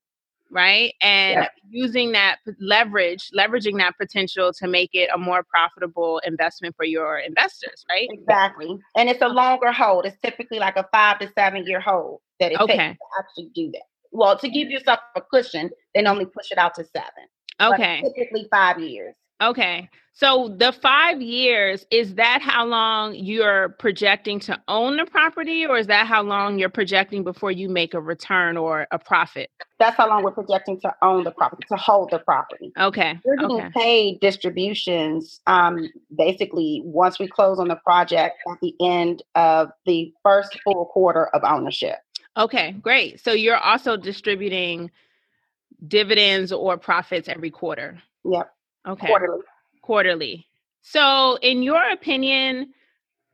right? 0.50 0.94
And 1.02 1.42
yeah. 1.42 1.48
using 1.68 2.12
that 2.12 2.37
leverage, 2.59 3.28
leveraging 3.37 3.76
that 3.81 3.98
potential 4.00 4.50
to 4.55 4.66
make 4.66 4.94
it 4.94 5.11
a 5.14 5.18
more 5.18 5.42
profitable 5.42 6.22
investment 6.24 6.74
for 6.74 6.87
your 6.87 7.18
investors, 7.18 7.85
right? 7.90 8.09
Exactly. 8.11 8.78
And 8.96 9.11
it's 9.11 9.20
a 9.20 9.28
longer 9.28 9.72
hold. 9.72 10.07
It's 10.07 10.16
typically 10.22 10.59
like 10.59 10.78
a 10.78 10.88
five 10.90 11.18
to 11.18 11.31
seven 11.38 11.66
year 11.66 11.81
hold 11.81 12.20
that 12.40 12.52
it 12.52 12.61
okay. 12.61 12.78
takes 12.78 12.98
to 12.98 13.05
actually 13.18 13.50
do 13.55 13.70
that. 13.72 13.83
Well, 14.11 14.38
to 14.38 14.48
give 14.48 14.70
yourself 14.70 15.00
a 15.16 15.20
cushion, 15.20 15.68
then 15.94 16.07
only 16.07 16.24
push 16.24 16.50
it 16.50 16.57
out 16.57 16.76
to 16.76 16.85
seven. 16.85 17.28
Okay. 17.61 18.00
typically 18.16 18.48
five 18.50 18.81
years. 18.81 19.14
Okay. 19.42 19.90
So 20.14 20.55
the 20.59 20.72
five 20.72 21.22
years, 21.22 21.87
is 21.90 22.16
that 22.16 22.42
how 22.42 22.66
long 22.66 23.14
you're 23.14 23.70
projecting 23.78 24.38
to 24.40 24.61
own 24.68 24.98
the 24.98 25.07
property, 25.07 25.66
or 25.66 25.78
is 25.78 25.87
that 25.87 26.07
how 26.07 26.22
long 26.22 26.59
you're 26.59 26.68
projecting 26.68 27.24
before 27.24 27.50
you 27.50 27.70
make 27.70 27.94
a 27.94 28.00
return 28.00 28.59
or 28.59 28.87
a 28.92 28.98
profit? 28.98 29.50
That's 29.78 29.96
how 29.96 30.09
long 30.09 30.22
we're 30.22 30.33
projecting 30.33 30.78
to 30.83 30.94
own 31.00 31.24
the 31.24 31.31
property, 31.31 31.64
to 31.70 31.76
hold 31.76 32.11
the 32.11 32.18
property. 32.18 32.72
Okay. 32.78 33.18
We're 33.24 33.37
getting 33.37 33.57
okay. 33.62 33.70
paid 33.74 34.20
distributions 34.20 35.40
um, 35.46 35.88
basically 36.14 36.83
once 36.85 37.18
we 37.18 37.26
close 37.26 37.59
on 37.59 37.68
the 37.68 37.76
project 37.76 38.37
at 38.50 38.61
the 38.61 38.74
end 38.83 39.22
of 39.35 39.70
the 39.87 40.12
first 40.22 40.59
full 40.62 40.85
quarter 40.87 41.28
of 41.28 41.42
ownership. 41.42 41.96
Okay, 42.37 42.72
great. 42.72 43.18
So 43.24 43.33
you're 43.33 43.57
also 43.57 43.96
distributing 43.96 44.90
dividends 45.88 46.52
or 46.52 46.76
profits 46.76 47.28
every 47.28 47.50
quarter. 47.50 48.00
Yep. 48.24 48.52
Okay. 48.87 49.07
Quarterly. 49.07 49.42
Quarterly. 49.83 50.47
So, 50.83 51.38
in 51.42 51.62
your 51.62 51.83
opinion, 51.90 52.73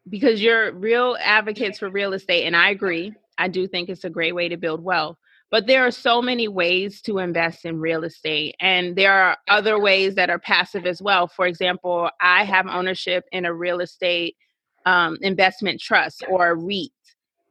because 0.08 0.42
you're 0.42 0.72
real 0.72 1.16
advocates 1.20 1.78
for 1.78 1.88
real 1.88 2.12
estate, 2.12 2.44
and 2.44 2.56
I 2.56 2.70
agree, 2.70 3.14
I 3.38 3.48
do 3.48 3.66
think 3.66 3.88
it's 3.88 4.04
a 4.04 4.10
great 4.10 4.34
way 4.34 4.48
to 4.48 4.56
build 4.56 4.82
wealth. 4.82 5.16
But 5.50 5.66
there 5.66 5.86
are 5.86 5.90
so 5.90 6.20
many 6.20 6.46
ways 6.46 7.00
to 7.02 7.18
invest 7.18 7.64
in 7.64 7.80
real 7.80 8.04
estate, 8.04 8.54
and 8.60 8.94
there 8.94 9.12
are 9.12 9.38
other 9.48 9.80
ways 9.80 10.14
that 10.16 10.28
are 10.28 10.38
passive 10.38 10.84
as 10.84 11.00
well. 11.00 11.26
For 11.26 11.46
example, 11.46 12.10
I 12.20 12.44
have 12.44 12.66
ownership 12.66 13.24
in 13.32 13.46
a 13.46 13.54
real 13.54 13.80
estate 13.80 14.36
um, 14.84 15.16
investment 15.22 15.80
trust 15.80 16.22
or 16.28 16.50
a 16.50 16.54
REIT. 16.54 16.90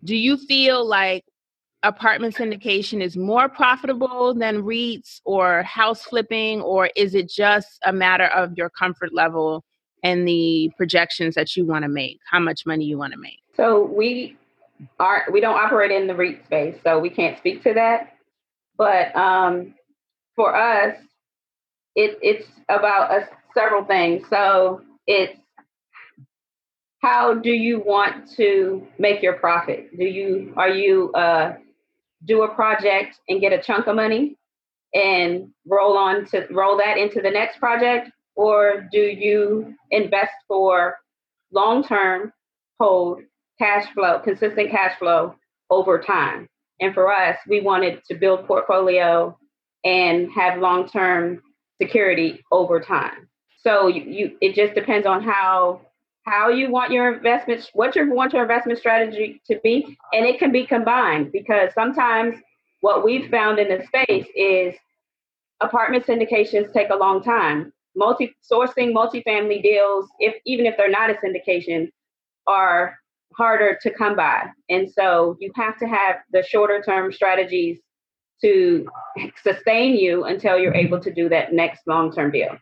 Do 0.04 0.16
you 0.16 0.38
feel 0.38 0.86
like 0.86 1.26
apartment 1.84 2.36
syndication 2.36 3.02
is 3.02 3.16
more 3.16 3.48
profitable 3.50 4.34
than 4.34 4.64
REITs 4.64 5.22
or 5.26 5.64
house 5.64 6.04
flipping, 6.04 6.62
or 6.62 6.90
is 6.96 7.16
it 7.16 7.30
just 7.30 7.80
a 7.86 7.94
matter 7.94 8.26
of 8.28 8.54
your 8.58 8.70
comfort 8.70 9.14
level 9.14 9.64
and 10.04 10.28
the 10.28 10.72
projections 10.78 11.36
that 11.36 11.56
you 11.56 11.66
want 11.66 11.84
to 11.84 11.90
make, 11.90 12.20
how 12.30 12.40
much 12.40 12.66
money 12.66 12.86
you 12.86 12.98
want 12.98 13.14
to 13.14 13.20
make? 13.20 13.40
So 13.56 13.86
we 13.86 14.38
are 15.00 15.26
we 15.32 15.42
don't 15.42 15.58
operate 15.58 15.92
in 15.92 16.08
the 16.08 16.16
REIT 16.16 16.46
space, 16.46 16.76
so 16.84 17.00
we 17.00 17.10
can't 17.10 17.38
speak 17.38 17.64
to 17.64 17.74
that. 17.74 18.14
But 18.78 19.16
um, 19.16 19.74
for 20.36 20.56
us, 20.56 20.96
it, 21.96 22.20
it's 22.22 22.48
about 22.70 23.24
several 23.56 23.84
things. 23.84 24.24
So 24.30 24.82
it's 25.08 25.38
how 27.02 27.34
do 27.34 27.52
you 27.52 27.80
want 27.80 28.30
to 28.36 28.86
make 29.00 29.22
your 29.22 29.34
profit? 29.34 29.98
Do 29.98 30.06
you 30.06 30.54
are 30.58 30.70
you 30.70 31.12
uh, 31.14 31.56
do 32.26 32.44
a 32.44 32.54
project 32.54 33.20
and 33.30 33.42
get 33.42 33.54
a 33.54 33.62
chunk 33.62 33.88
of 33.88 33.96
money 33.96 34.38
and 34.94 35.50
roll 35.66 35.98
on 35.98 36.26
to 36.28 36.48
roll 36.52 36.78
that 36.78 36.98
into 36.98 37.22
the 37.22 37.30
next 37.30 37.60
project? 37.60 38.10
Or 38.36 38.88
do 38.92 39.00
you 39.00 39.76
invest 39.92 40.34
for 40.48 40.98
long 41.52 41.84
term 41.84 42.32
hold 42.80 43.22
cash 43.60 43.92
flow 43.94 44.20
consistent 44.20 44.72
cash 44.72 44.98
flow 45.00 45.36
over 45.70 46.00
time? 46.00 46.48
And 46.80 46.94
for 46.94 47.12
us 47.12 47.38
we 47.48 47.62
wanted 47.62 48.04
to 48.06 48.16
build 48.16 48.48
portfolio 48.48 49.38
and 49.84 50.30
have 50.32 50.60
long 50.60 50.88
term 50.88 51.42
security 51.82 52.44
over 52.52 52.80
time. 52.80 53.30
So 53.64 53.88
you, 53.88 54.04
you 54.04 54.38
it 54.42 54.56
just 54.56 54.74
depends 54.76 55.08
on 55.08 55.24
how 55.24 55.82
how 56.28 56.50
you 56.50 56.70
want 56.70 56.92
your 56.92 57.14
investment, 57.14 57.70
what 57.74 57.96
you 57.96 58.12
want 58.12 58.34
your 58.34 58.42
investment 58.42 58.78
strategy 58.78 59.42
to 59.48 59.60
be, 59.64 59.98
and 60.14 60.26
it 60.26 60.40
can 60.40 60.52
be 60.52 60.66
combined 60.66 61.32
because 61.32 61.74
sometimes 61.74 62.36
what 62.82 63.04
we've 63.04 63.30
found 63.32 63.60
in 63.60 63.70
the 63.70 63.84
space 63.86 64.28
is 64.36 64.76
apartment 65.62 66.06
syndications 66.06 66.72
take 66.74 66.90
a 66.90 66.96
long 66.96 67.24
time. 67.24 67.72
Multi 67.96 68.36
sourcing 68.52 68.94
multifamily 68.94 69.64
deals, 69.64 70.08
if 70.20 70.36
even 70.46 70.66
if 70.66 70.76
they're 70.78 70.90
not 70.90 71.10
a 71.10 71.16
syndication, 71.16 71.90
are 72.46 72.96
harder 73.36 73.78
to 73.82 73.90
come 73.92 74.16
by. 74.16 74.48
And 74.70 74.92
so 74.92 75.38
you 75.40 75.52
have 75.56 75.80
to 75.80 75.88
have 75.88 76.18
the 76.32 76.44
shorter 76.44 76.82
term 76.82 77.12
strategies 77.12 77.80
to 78.42 78.86
sustain 79.42 79.96
you 79.96 80.26
until 80.26 80.60
you're 80.60 80.76
able 80.76 81.00
to 81.00 81.12
do 81.12 81.30
that 81.30 81.54
next 81.54 81.88
long 81.88 82.12
term 82.12 82.32
deal. 82.32 82.58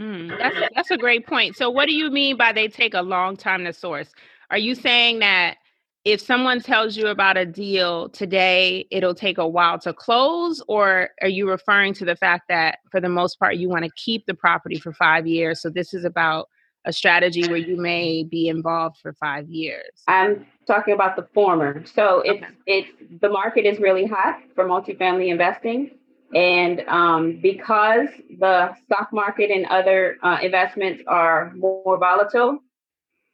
Mm, 0.00 0.38
that's 0.38 0.56
that's 0.74 0.90
a 0.90 0.96
great 0.96 1.26
point. 1.26 1.56
So, 1.56 1.68
what 1.70 1.86
do 1.86 1.94
you 1.94 2.10
mean 2.10 2.36
by 2.36 2.52
they 2.52 2.68
take 2.68 2.94
a 2.94 3.02
long 3.02 3.36
time 3.36 3.64
to 3.64 3.72
source? 3.72 4.10
Are 4.50 4.58
you 4.58 4.74
saying 4.74 5.18
that 5.18 5.58
if 6.04 6.20
someone 6.20 6.60
tells 6.60 6.96
you 6.96 7.08
about 7.08 7.36
a 7.36 7.44
deal 7.44 8.08
today, 8.08 8.86
it'll 8.90 9.14
take 9.14 9.36
a 9.36 9.46
while 9.46 9.78
to 9.80 9.92
close, 9.92 10.62
or 10.68 11.10
are 11.20 11.28
you 11.28 11.48
referring 11.48 11.92
to 11.94 12.06
the 12.06 12.16
fact 12.16 12.44
that 12.48 12.78
for 12.90 13.00
the 13.00 13.10
most 13.10 13.38
part 13.38 13.56
you 13.56 13.68
want 13.68 13.84
to 13.84 13.90
keep 13.96 14.24
the 14.26 14.34
property 14.34 14.78
for 14.78 14.92
five 14.94 15.26
years? 15.26 15.60
So 15.60 15.68
this 15.68 15.92
is 15.92 16.04
about 16.04 16.48
a 16.84 16.92
strategy 16.92 17.46
where 17.48 17.58
you 17.58 17.76
may 17.76 18.24
be 18.24 18.48
involved 18.48 18.96
for 18.98 19.12
five 19.14 19.48
years? 19.48 19.90
I'm 20.08 20.46
talking 20.66 20.94
about 20.94 21.16
the 21.16 21.28
former. 21.34 21.84
So 21.84 22.22
it's 22.24 22.42
okay. 22.42 22.52
it's 22.66 22.88
the 23.20 23.28
market 23.28 23.66
is 23.66 23.78
really 23.78 24.06
hot 24.06 24.40
for 24.54 24.64
multifamily 24.64 25.28
investing. 25.28 25.90
And 26.34 26.82
um, 26.88 27.40
because 27.42 28.08
the 28.38 28.74
stock 28.84 29.08
market 29.12 29.50
and 29.50 29.66
other 29.66 30.16
uh, 30.22 30.38
investments 30.42 31.02
are 31.06 31.52
more 31.54 31.98
volatile, 31.98 32.60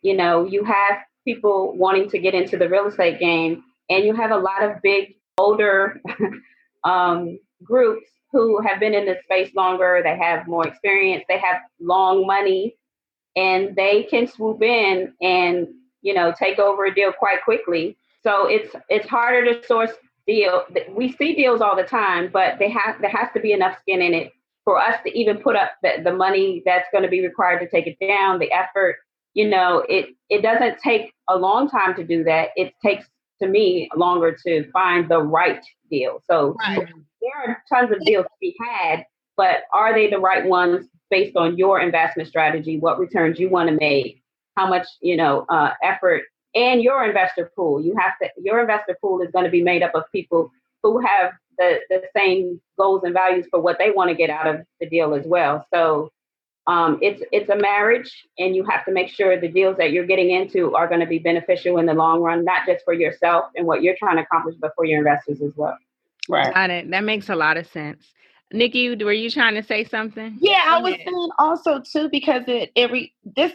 you 0.03 0.17
know, 0.17 0.45
you 0.47 0.65
have 0.65 0.99
people 1.25 1.77
wanting 1.77 2.09
to 2.11 2.19
get 2.19 2.35
into 2.35 2.57
the 2.57 2.69
real 2.69 2.87
estate 2.87 3.19
game, 3.19 3.65
and 3.91 4.05
you 4.05 4.15
have 4.15 4.31
a 4.31 4.37
lot 4.37 4.63
of 4.63 4.81
big, 4.83 5.17
older 5.37 6.01
um, 6.85 7.39
groups 7.63 8.09
who 8.33 8.63
have 8.63 8.81
been 8.81 8.95
in 8.95 9.05
this 9.05 9.23
space 9.25 9.55
longer. 9.55 10.01
They 10.03 10.17
have 10.17 10.47
more 10.47 10.67
experience. 10.67 11.25
They 11.29 11.39
have 11.39 11.61
long 11.81 12.27
money, 12.27 12.77
and 13.35 13.77
they 13.77 14.05
can 14.05 14.27
swoop 14.27 14.63
in 14.63 15.13
and 15.21 15.69
you 16.01 16.15
know 16.15 16.33
take 16.39 16.59
over 16.59 16.87
a 16.87 16.95
deal 16.95 17.13
quite 17.13 17.43
quickly. 17.45 17.99
So 18.23 18.47
it's 18.47 18.75
it's 18.89 19.09
harder 19.09 19.53
to 19.53 19.67
source 19.67 19.93
deal. 20.27 20.65
We 20.91 21.13
see 21.13 21.35
deals 21.35 21.61
all 21.61 21.77
the 21.77 21.85
time, 21.85 22.31
but 22.33 22.59
they 22.59 22.71
have 22.71 23.01
there 23.01 23.11
has 23.11 23.29
to 23.35 23.41
be 23.41 23.53
enough 23.53 23.79
skin 23.81 24.03
in 24.03 24.15
it 24.15 24.33
for 24.65 24.81
us 24.81 24.97
to 25.05 25.19
even 25.19 25.39
put 25.39 25.57
up 25.57 25.73
the, 25.83 26.03
the 26.03 26.13
money 26.13 26.63
that's 26.67 26.89
going 26.93 27.05
to 27.05 27.09
be 27.09 27.23
required 27.23 27.61
to 27.61 27.69
take 27.69 27.87
it 27.87 27.97
down, 28.05 28.39
the 28.39 28.51
effort. 28.53 28.97
You 29.35 29.49
know, 29.49 29.85
it 29.89 30.11
it 30.29 30.43
doesn't 30.43 30.79
take 30.81 31.13
a 31.29 31.37
long 31.37 31.69
time 31.69 31.95
to 31.97 32.05
do 32.05 32.25
that. 32.25 32.49
It 32.57 32.75
takes 32.85 33.07
to 33.41 33.49
me 33.49 33.89
longer 33.97 34.37
to 34.47 34.71
find 34.71 35.09
the 35.09 35.23
right 35.23 35.65
deal. 35.91 36.23
So 36.29 36.57
right. 36.67 36.89
there 37.21 37.51
are 37.51 37.63
tons 37.73 37.93
of 37.93 38.01
deals 38.05 38.25
to 38.25 38.31
be 38.41 38.57
had, 38.59 39.05
but 39.37 39.65
are 39.73 39.95
they 39.95 40.09
the 40.09 40.19
right 40.19 40.45
ones 40.45 40.87
based 41.11 41.37
on 41.37 41.57
your 41.57 41.81
investment 41.81 42.29
strategy, 42.29 42.79
what 42.79 42.99
returns 42.99 43.39
you 43.39 43.49
want 43.49 43.69
to 43.69 43.77
make, 43.77 44.23
how 44.57 44.67
much 44.67 44.87
you 45.01 45.17
know 45.17 45.45
uh, 45.49 45.73
effort 45.83 46.23
and 46.57 46.83
your 46.83 47.05
investor 47.05 47.53
pool. 47.55 47.81
You 47.81 47.95
have 47.97 48.19
to 48.21 48.31
your 48.43 48.61
investor 48.61 48.97
pool 49.01 49.21
is 49.21 49.31
going 49.31 49.45
to 49.45 49.51
be 49.51 49.63
made 49.63 49.83
up 49.83 49.95
of 49.95 50.05
people 50.11 50.51
who 50.83 50.99
have 50.99 51.33
the, 51.59 51.81
the 51.89 52.03
same 52.17 52.61
goals 52.79 53.03
and 53.05 53.13
values 53.13 53.47
for 53.51 53.61
what 53.61 53.79
they 53.79 53.91
want 53.91 54.11
to 54.11 54.17
get 54.17 54.31
out 54.31 54.47
of 54.47 54.67
the 54.81 54.89
deal 54.89 55.15
as 55.15 55.25
well. 55.27 55.67
So 55.73 56.11
um, 56.67 56.99
it's 57.01 57.23
it's 57.31 57.49
a 57.49 57.57
marriage, 57.57 58.27
and 58.39 58.57
you 58.57 58.65
have 58.65 58.85
to 58.87 58.93
make 58.93 59.09
sure 59.09 59.39
the 59.41 59.49
deals 59.49 59.77
that 59.77 59.93
you're 59.93 60.07
getting 60.07 60.31
into 60.31 60.75
are 60.75 60.89
going 60.89 61.01
to 61.01 61.07
be 61.07 61.21
beneficial 61.21 61.79
in 61.79 61.87
the 61.87 61.95
long 61.95 62.21
run, 62.21 62.45
not 62.45 62.67
just 62.67 62.85
for 62.85 62.95
yourself 62.95 63.45
and 63.55 63.67
what 63.67 63.83
you're 63.83 63.97
trying 63.97 64.17
to 64.17 64.23
accomplish, 64.23 64.57
but 64.59 64.73
for 64.75 64.85
your 64.85 64.99
investors 64.99 65.41
as 65.43 65.53
well. 65.55 65.79
Right. 66.29 66.53
Got 66.53 66.71
it. 66.71 66.91
That 66.91 67.05
makes 67.05 67.29
a 67.29 67.37
lot 67.37 67.57
of 67.57 67.69
sense. 67.69 68.13
Nikki, 68.53 68.95
were 68.95 69.13
you 69.13 69.31
trying 69.31 69.55
to 69.55 69.63
say 69.63 69.85
something? 69.85 70.39
Yeah, 70.41 70.63
I 70.65 70.81
was 70.81 70.95
saying 70.95 71.31
also 71.39 71.81
too 71.81 72.09
because 72.09 72.45
it 72.47 72.71
every 72.77 73.13
this 73.37 73.53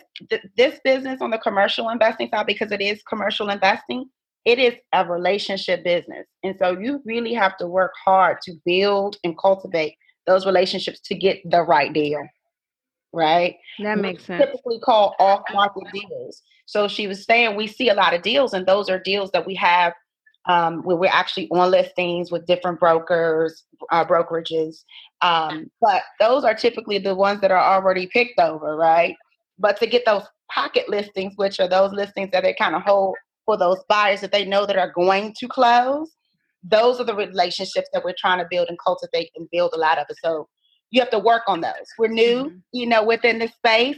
this 0.57 0.79
business 0.83 1.21
on 1.21 1.31
the 1.31 1.37
commercial 1.37 1.89
investing 1.89 2.29
side 2.29 2.45
because 2.45 2.71
it 2.71 2.81
is 2.81 3.01
commercial 3.03 3.49
investing, 3.49 4.09
it 4.43 4.59
is 4.59 4.73
a 4.93 5.05
relationship 5.05 5.83
business, 5.83 6.27
and 6.43 6.55
so 6.59 6.77
you 6.77 7.01
really 7.05 7.33
have 7.33 7.57
to 7.57 7.67
work 7.67 7.93
hard 8.03 8.37
to 8.43 8.53
build 8.65 9.15
and 9.23 9.37
cultivate 9.37 9.95
those 10.27 10.45
relationships 10.45 10.99
to 10.99 11.15
get 11.15 11.39
the 11.49 11.61
right 11.61 11.93
deal. 11.93 12.27
Right. 13.13 13.57
That 13.79 13.97
makes 13.97 14.25
sense. 14.25 14.43
Typically 14.43 14.79
called 14.79 15.15
off 15.19 15.41
market 15.53 15.83
deals. 15.93 16.41
So 16.65 16.87
she 16.87 17.07
was 17.07 17.25
saying 17.25 17.57
we 17.57 17.67
see 17.67 17.89
a 17.89 17.93
lot 17.93 18.13
of 18.13 18.21
deals, 18.21 18.53
and 18.53 18.65
those 18.65 18.89
are 18.89 18.99
deals 18.99 19.31
that 19.31 19.45
we 19.45 19.55
have 19.55 19.93
um, 20.47 20.81
where 20.83 20.97
we're 20.97 21.11
actually 21.11 21.47
on 21.49 21.71
listings 21.71 22.31
with 22.31 22.45
different 22.45 22.79
brokers, 22.79 23.65
uh, 23.91 24.05
brokerages. 24.05 24.83
Um, 25.21 25.69
but 25.79 26.01
those 26.19 26.43
are 26.43 26.55
typically 26.55 26.97
the 26.97 27.15
ones 27.15 27.41
that 27.41 27.51
are 27.51 27.75
already 27.75 28.07
picked 28.07 28.39
over, 28.39 28.75
right? 28.75 29.15
But 29.59 29.77
to 29.77 29.87
get 29.87 30.05
those 30.05 30.23
pocket 30.49 30.89
listings, 30.89 31.33
which 31.35 31.59
are 31.59 31.67
those 31.67 31.91
listings 31.93 32.31
that 32.31 32.43
they 32.43 32.53
kind 32.53 32.75
of 32.75 32.81
hold 32.81 33.15
for 33.45 33.57
those 33.57 33.77
buyers 33.87 34.21
that 34.21 34.31
they 34.31 34.45
know 34.45 34.65
that 34.65 34.77
are 34.77 34.91
going 34.91 35.33
to 35.39 35.47
close, 35.47 36.09
those 36.63 36.99
are 36.99 37.03
the 37.03 37.15
relationships 37.15 37.89
that 37.93 38.03
we're 38.03 38.15
trying 38.17 38.39
to 38.39 38.47
build 38.49 38.67
and 38.69 38.77
cultivate 38.83 39.31
and 39.35 39.47
build 39.51 39.71
a 39.73 39.77
lot 39.77 39.97
of 39.97 40.05
it. 40.09 40.17
So 40.23 40.47
you 40.91 41.01
have 41.01 41.09
to 41.11 41.19
work 41.19 41.43
on 41.47 41.61
those. 41.61 41.73
We're 41.97 42.07
new, 42.07 42.45
mm-hmm. 42.45 42.57
you 42.71 42.85
know, 42.85 43.03
within 43.03 43.39
the 43.39 43.47
space 43.47 43.97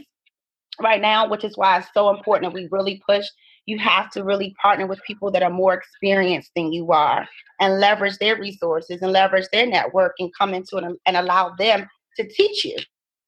right 0.80 1.00
now, 1.00 1.28
which 1.28 1.44
is 1.44 1.56
why 1.56 1.78
it's 1.78 1.88
so 1.94 2.10
important 2.10 2.52
that 2.52 2.60
we 2.60 2.68
really 2.70 3.02
push 3.06 3.26
you 3.66 3.78
have 3.78 4.10
to 4.10 4.24
really 4.24 4.54
partner 4.60 4.86
with 4.86 5.02
people 5.06 5.30
that 5.30 5.42
are 5.42 5.50
more 5.50 5.74
experienced 5.74 6.50
than 6.54 6.72
you 6.72 6.92
are 6.92 7.26
and 7.60 7.80
leverage 7.80 8.18
their 8.18 8.38
resources 8.38 9.00
and 9.02 9.12
leverage 9.12 9.46
their 9.52 9.66
network 9.66 10.14
and 10.18 10.30
come 10.38 10.54
into 10.54 10.76
it 10.76 10.84
and, 11.06 11.16
allow 11.16 11.54
them 11.56 11.88
to 12.16 12.28
teach 12.28 12.64
you, 12.64 12.76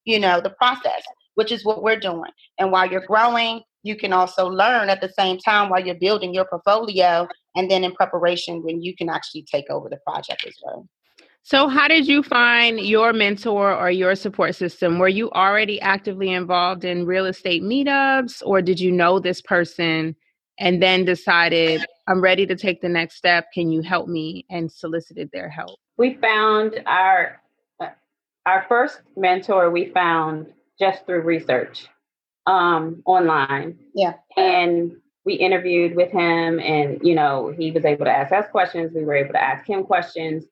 you 0.04 0.18
know, 0.18 0.40
the 0.40 0.50
process, 0.50 1.02
which 1.34 1.52
is 1.52 1.64
what 1.64 1.82
we're 1.82 1.98
doing. 1.98 2.30
And 2.58 2.70
while 2.70 2.90
you're 2.90 3.06
growing, 3.06 3.62
you 3.82 3.96
can 3.96 4.12
also 4.12 4.46
learn 4.46 4.88
at 4.90 5.00
the 5.00 5.08
same 5.08 5.38
time 5.38 5.70
while 5.70 5.84
you're 5.84 5.94
building 5.94 6.34
your 6.34 6.44
portfolio 6.44 7.26
and 7.54 7.70
then 7.70 7.84
in 7.84 7.94
preparation 7.94 8.62
when 8.62 8.82
you 8.82 8.94
can 8.96 9.08
actually 9.08 9.46
take 9.50 9.70
over 9.70 9.88
the 9.88 9.98
project 10.06 10.44
as 10.46 10.54
well. 10.64 10.86
So, 11.46 11.68
how 11.68 11.86
did 11.86 12.08
you 12.08 12.24
find 12.24 12.80
your 12.80 13.12
mentor 13.12 13.72
or 13.72 13.88
your 13.88 14.16
support 14.16 14.56
system? 14.56 14.98
Were 14.98 15.06
you 15.06 15.30
already 15.30 15.80
actively 15.80 16.32
involved 16.32 16.84
in 16.84 17.06
real 17.06 17.24
estate 17.24 17.62
meetups, 17.62 18.42
or 18.44 18.60
did 18.60 18.80
you 18.80 18.90
know 18.90 19.20
this 19.20 19.40
person 19.40 20.16
and 20.58 20.82
then 20.82 21.04
decided 21.04 21.86
I'm 22.08 22.20
ready 22.20 22.46
to 22.46 22.56
take 22.56 22.80
the 22.80 22.88
next 22.88 23.14
step. 23.14 23.52
Can 23.54 23.70
you 23.70 23.82
help 23.82 24.08
me? 24.08 24.44
And 24.50 24.72
solicited 24.72 25.30
their 25.32 25.48
help. 25.48 25.78
We 25.96 26.14
found 26.14 26.82
our 26.84 27.40
uh, 27.78 27.90
our 28.44 28.66
first 28.68 29.02
mentor. 29.16 29.70
We 29.70 29.90
found 29.92 30.52
just 30.80 31.06
through 31.06 31.20
research 31.20 31.86
um, 32.46 33.04
online. 33.06 33.78
Yeah, 33.94 34.14
and 34.36 34.96
we 35.24 35.34
interviewed 35.34 35.94
with 35.94 36.10
him, 36.10 36.58
and 36.58 36.98
you 37.04 37.14
know 37.14 37.54
he 37.56 37.70
was 37.70 37.84
able 37.84 38.06
to 38.06 38.10
ask 38.10 38.32
us 38.32 38.46
questions. 38.50 38.90
We 38.92 39.04
were 39.04 39.14
able 39.14 39.34
to 39.34 39.40
ask 39.40 39.64
him 39.64 39.84
questions, 39.84 40.44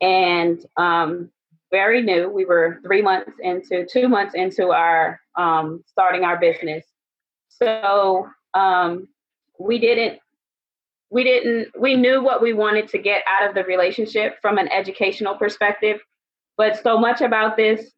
and 0.00 0.64
um, 0.76 1.30
very 1.70 2.02
new. 2.02 2.28
We 2.28 2.44
were 2.44 2.80
three 2.84 3.02
months 3.02 3.32
into, 3.40 3.86
two 3.86 4.08
months 4.08 4.34
into 4.34 4.70
our 4.70 5.20
um, 5.36 5.84
starting 5.86 6.24
our 6.24 6.38
business. 6.38 6.84
So 7.48 8.28
um, 8.54 9.08
we 9.58 9.78
didn't 9.78 10.20
we 11.10 11.24
didn't 11.24 11.68
we 11.78 11.96
knew 11.96 12.22
what 12.22 12.40
we 12.40 12.52
wanted 12.52 12.88
to 12.88 12.98
get 12.98 13.22
out 13.28 13.48
of 13.48 13.54
the 13.54 13.64
relationship 13.64 14.36
from 14.40 14.58
an 14.58 14.68
educational 14.68 15.34
perspective 15.34 16.00
but 16.56 16.80
so 16.82 16.98
much 16.98 17.20
about 17.20 17.56
this 17.56 17.90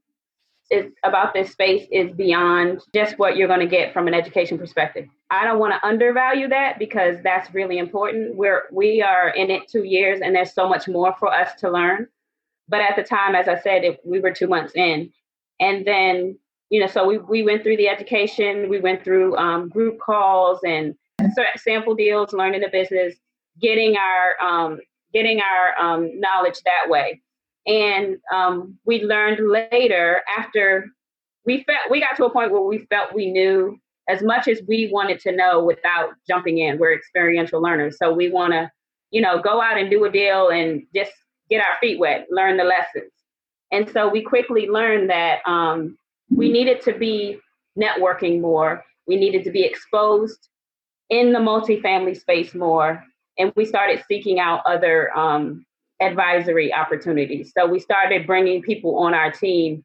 is 0.72 0.90
about 1.04 1.34
this 1.34 1.52
space 1.52 1.86
is 1.92 2.10
beyond 2.12 2.80
just 2.94 3.18
what 3.18 3.36
you're 3.36 3.46
going 3.46 3.60
to 3.60 3.66
get 3.66 3.92
from 3.92 4.08
an 4.08 4.14
education 4.14 4.58
perspective. 4.58 5.06
I 5.30 5.44
don't 5.44 5.58
want 5.58 5.74
to 5.74 5.86
undervalue 5.86 6.48
that 6.48 6.78
because 6.78 7.16
that's 7.22 7.52
really 7.54 7.78
important. 7.78 8.36
We're 8.36 8.62
we 8.72 9.02
are 9.02 9.28
in 9.28 9.50
it 9.50 9.68
two 9.68 9.84
years 9.84 10.20
and 10.22 10.34
there's 10.34 10.54
so 10.54 10.68
much 10.68 10.88
more 10.88 11.14
for 11.18 11.32
us 11.32 11.54
to 11.60 11.70
learn. 11.70 12.08
But 12.68 12.80
at 12.80 12.96
the 12.96 13.02
time 13.02 13.34
as 13.34 13.48
i 13.48 13.60
said 13.60 13.84
it, 13.84 14.00
we 14.04 14.20
were 14.20 14.32
two 14.32 14.48
months 14.48 14.72
in. 14.74 15.12
And 15.60 15.86
then 15.86 16.38
you 16.70 16.80
know 16.80 16.86
so 16.86 17.06
we, 17.06 17.18
we 17.18 17.42
went 17.42 17.62
through 17.62 17.76
the 17.76 17.88
education 17.88 18.70
we 18.70 18.80
went 18.80 19.04
through 19.04 19.36
um, 19.36 19.68
group 19.68 19.98
calls 20.00 20.60
and 20.64 20.94
sample 21.56 21.94
deals, 21.94 22.32
learning 22.32 22.62
the 22.62 22.68
business, 22.68 23.14
getting 23.60 23.96
our 23.96 24.48
um, 24.48 24.80
getting 25.12 25.40
our 25.40 25.84
um, 25.84 26.18
knowledge 26.18 26.60
that 26.64 26.88
way. 26.88 27.20
And 27.66 28.16
um, 28.32 28.78
we 28.84 29.02
learned 29.02 29.38
later 29.48 30.22
after 30.36 30.86
we 31.46 31.64
felt 31.64 31.90
we 31.90 32.00
got 32.00 32.16
to 32.16 32.24
a 32.24 32.30
point 32.30 32.52
where 32.52 32.62
we 32.62 32.86
felt 32.90 33.14
we 33.14 33.30
knew 33.30 33.78
as 34.08 34.22
much 34.22 34.48
as 34.48 34.60
we 34.66 34.90
wanted 34.92 35.20
to 35.20 35.32
know 35.32 35.62
without 35.62 36.10
jumping 36.28 36.58
in. 36.58 36.78
We're 36.78 36.94
experiential 36.94 37.62
learners, 37.62 37.98
so 37.98 38.12
we 38.12 38.30
want 38.30 38.52
to, 38.52 38.70
you 39.10 39.20
know, 39.20 39.40
go 39.40 39.60
out 39.60 39.78
and 39.78 39.90
do 39.90 40.04
a 40.04 40.10
deal 40.10 40.48
and 40.48 40.82
just 40.94 41.12
get 41.50 41.64
our 41.64 41.76
feet 41.80 41.98
wet, 41.98 42.26
learn 42.30 42.56
the 42.56 42.64
lessons. 42.64 43.12
And 43.70 43.88
so 43.90 44.08
we 44.08 44.22
quickly 44.22 44.68
learned 44.68 45.10
that 45.10 45.40
um, 45.46 45.96
we 46.30 46.50
needed 46.50 46.82
to 46.82 46.92
be 46.92 47.38
networking 47.78 48.40
more. 48.40 48.84
We 49.06 49.16
needed 49.16 49.44
to 49.44 49.50
be 49.50 49.64
exposed 49.64 50.48
in 51.10 51.32
the 51.32 51.38
multifamily 51.38 52.18
space 52.18 52.54
more, 52.54 53.04
and 53.38 53.52
we 53.56 53.64
started 53.64 54.02
seeking 54.08 54.40
out 54.40 54.62
other 54.66 55.16
um, 55.16 55.64
advisory 56.02 56.72
opportunities. 56.72 57.52
So 57.56 57.66
we 57.66 57.78
started 57.78 58.26
bringing 58.26 58.62
people 58.62 58.98
on 58.98 59.14
our 59.14 59.30
team. 59.30 59.84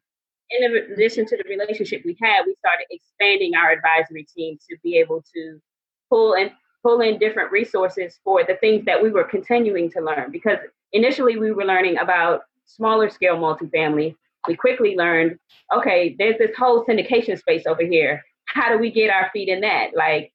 In 0.50 0.74
addition 0.92 1.26
to 1.26 1.36
the 1.36 1.44
relationship 1.48 2.02
we 2.04 2.16
had, 2.20 2.44
we 2.46 2.54
started 2.58 2.86
expanding 2.90 3.54
our 3.54 3.70
advisory 3.70 4.26
team 4.34 4.58
to 4.68 4.76
be 4.82 4.96
able 4.98 5.22
to 5.34 5.60
pull 6.08 6.34
and 6.34 6.50
pull 6.82 7.00
in 7.00 7.18
different 7.18 7.52
resources 7.52 8.18
for 8.24 8.44
the 8.44 8.54
things 8.56 8.84
that 8.86 9.02
we 9.02 9.10
were 9.10 9.24
continuing 9.24 9.90
to 9.90 10.00
learn. 10.00 10.30
Because 10.30 10.58
initially 10.92 11.36
we 11.38 11.52
were 11.52 11.64
learning 11.64 11.98
about 11.98 12.42
smaller 12.66 13.10
scale 13.10 13.36
multifamily. 13.36 14.14
We 14.46 14.56
quickly 14.56 14.96
learned, 14.96 15.38
okay, 15.74 16.16
there's 16.18 16.38
this 16.38 16.56
whole 16.56 16.84
syndication 16.86 17.38
space 17.38 17.66
over 17.66 17.82
here. 17.82 18.22
How 18.46 18.70
do 18.72 18.78
we 18.78 18.90
get 18.90 19.10
our 19.10 19.28
feet 19.32 19.48
in 19.48 19.60
that? 19.60 19.90
Like 19.94 20.32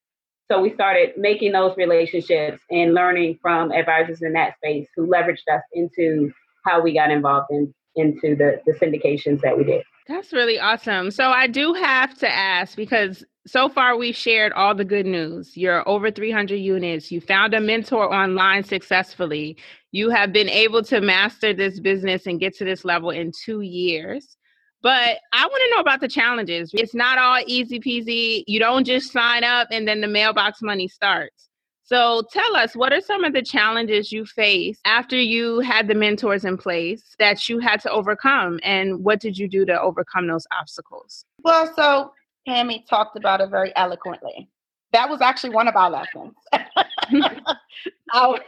So 0.54 0.62
we 0.62 0.72
started 0.72 1.14
making 1.18 1.54
those 1.54 1.76
relationships 1.78 2.62
and 2.70 2.94
learning 2.94 3.40
from 3.42 3.72
advisors 3.72 4.22
in 4.22 4.34
that 4.34 4.56
space 4.58 4.88
who 4.96 5.08
leveraged 5.08 5.52
us 5.52 5.64
into 5.74 6.32
how 6.64 6.80
we 6.80 6.94
got 6.94 7.10
involved 7.10 7.48
in 7.50 7.74
into 7.96 8.36
the, 8.36 8.62
the 8.68 8.74
syndications 8.74 9.42
that 9.42 9.58
we 9.58 9.64
did. 9.64 9.84
That's 10.08 10.32
really 10.32 10.60
awesome. 10.60 11.10
So 11.10 11.30
I 11.30 11.48
do 11.48 11.74
have 11.74 12.16
to 12.20 12.32
ask 12.32 12.76
because 12.76 13.24
so 13.48 13.68
far 13.68 13.98
we've 13.98 14.16
shared 14.16 14.54
all 14.54 14.76
the 14.76 14.86
good 14.86 15.08
news. 15.08 15.58
You're 15.58 15.88
over 15.90 16.12
300 16.12 16.56
units. 16.56 17.12
You 17.12 17.20
found 17.20 17.56
a 17.56 17.60
mentor 17.60 18.14
online 18.14 18.64
successfully. 18.64 19.58
You 19.92 20.12
have 20.12 20.34
been 20.34 20.50
able 20.50 20.84
to 20.84 21.02
master 21.02 21.54
this 21.54 21.80
business 21.80 22.28
and 22.28 22.40
get 22.40 22.56
to 22.58 22.66
this 22.66 22.86
level 22.86 23.10
in 23.10 23.32
two 23.44 23.62
years. 23.62 24.38
But 24.84 25.20
I 25.32 25.46
want 25.48 25.64
to 25.64 25.76
know 25.76 25.80
about 25.80 26.02
the 26.02 26.10
challenges. 26.10 26.70
It's 26.74 26.94
not 26.94 27.18
all 27.18 27.42
easy 27.48 27.80
peasy. 27.80 28.44
You 28.48 28.60
don't 28.60 28.86
just 28.86 29.14
sign 29.14 29.46
up 29.46 29.70
and 29.72 29.88
then 29.88 30.02
the 30.02 30.08
mailbox 30.08 30.62
money 30.62 30.90
starts. 30.90 31.50
So 31.86 32.24
tell 32.32 32.56
us, 32.56 32.76
what 32.76 32.92
are 32.92 33.02
some 33.02 33.24
of 33.24 33.34
the 33.34 33.42
challenges 33.42 34.12
you 34.12 34.26
faced 34.26 34.82
after 34.86 35.20
you 35.20 35.60
had 35.60 35.88
the 35.88 35.96
mentors 35.96 36.44
in 36.46 36.58
place 36.58 37.16
that 37.20 37.48
you 37.48 37.60
had 37.60 37.80
to 37.82 37.92
overcome? 37.92 38.60
And 38.64 39.04
what 39.04 39.20
did 39.20 39.38
you 39.38 39.48
do 39.48 39.66
to 39.66 39.82
overcome 39.82 40.28
those 40.28 40.48
obstacles? 40.58 41.26
Well, 41.44 41.72
so 41.76 42.12
Pammy 42.48 42.86
talked 42.88 43.18
about 43.18 43.42
it 43.42 43.50
very 43.50 43.74
eloquently. 43.76 44.50
That 44.92 45.10
was 45.10 45.22
actually 45.22 45.52
one 45.52 45.68
of 45.68 45.76
our 45.76 45.90
lessons. 45.90 46.34
our, 48.14 48.40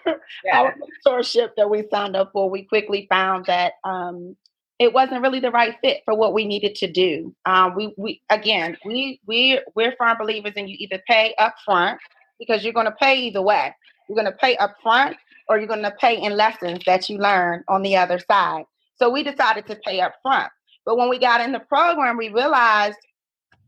yeah. 0.46 0.60
our 0.62 0.76
mentorship 1.06 1.50
that 1.58 1.70
we 1.70 1.84
signed 1.92 2.16
up 2.16 2.32
for, 2.34 2.50
we 2.50 2.64
quickly 2.64 3.08
found 3.10 3.46
that 3.46 3.74
um, 3.84 4.36
it 4.80 4.94
wasn't 4.94 5.22
really 5.22 5.40
the 5.40 5.52
right 5.52 5.76
fit 5.82 6.02
for 6.04 6.16
what 6.16 6.34
we 6.34 6.46
needed 6.46 6.76
to 6.76 6.92
do. 6.92 7.34
Um, 7.46 7.76
we, 7.76 7.94
we 7.98 8.22
again, 8.30 8.78
we 8.86 9.20
we 9.26 9.60
we're 9.76 9.96
firm 9.98 10.18
believers 10.18 10.54
in 10.56 10.68
you 10.68 10.76
either 10.80 11.02
pay 11.08 11.34
up 11.38 11.56
front 11.64 12.00
because 12.40 12.64
you're 12.64 12.74
going 12.74 12.86
to 12.86 12.92
pay 12.92 13.16
either 13.22 13.42
way. 13.42 13.74
You're 14.08 14.16
going 14.16 14.32
to 14.32 14.38
pay 14.38 14.58
up 14.58 14.76
front 14.84 15.16
or 15.48 15.58
you're 15.58 15.68
going 15.68 15.82
to 15.82 15.96
pay 16.00 16.22
in 16.22 16.36
lessons 16.36 16.82
that 16.86 17.10
you 17.10 17.18
learn 17.18 17.64
on 17.68 17.82
the 17.82 17.96
other 17.96 18.20
side. 18.20 18.66
So 18.98 19.10
we 19.10 19.24
decided 19.24 19.66
to 19.68 19.76
pay 19.78 20.02
up 20.02 20.16
front. 20.22 20.52
But 20.86 20.98
when 20.98 21.10
we 21.10 21.20
got 21.20 21.42
in 21.42 21.52
the 21.52 21.60
program, 21.60 22.18
we 22.18 22.30
realized, 22.30 22.98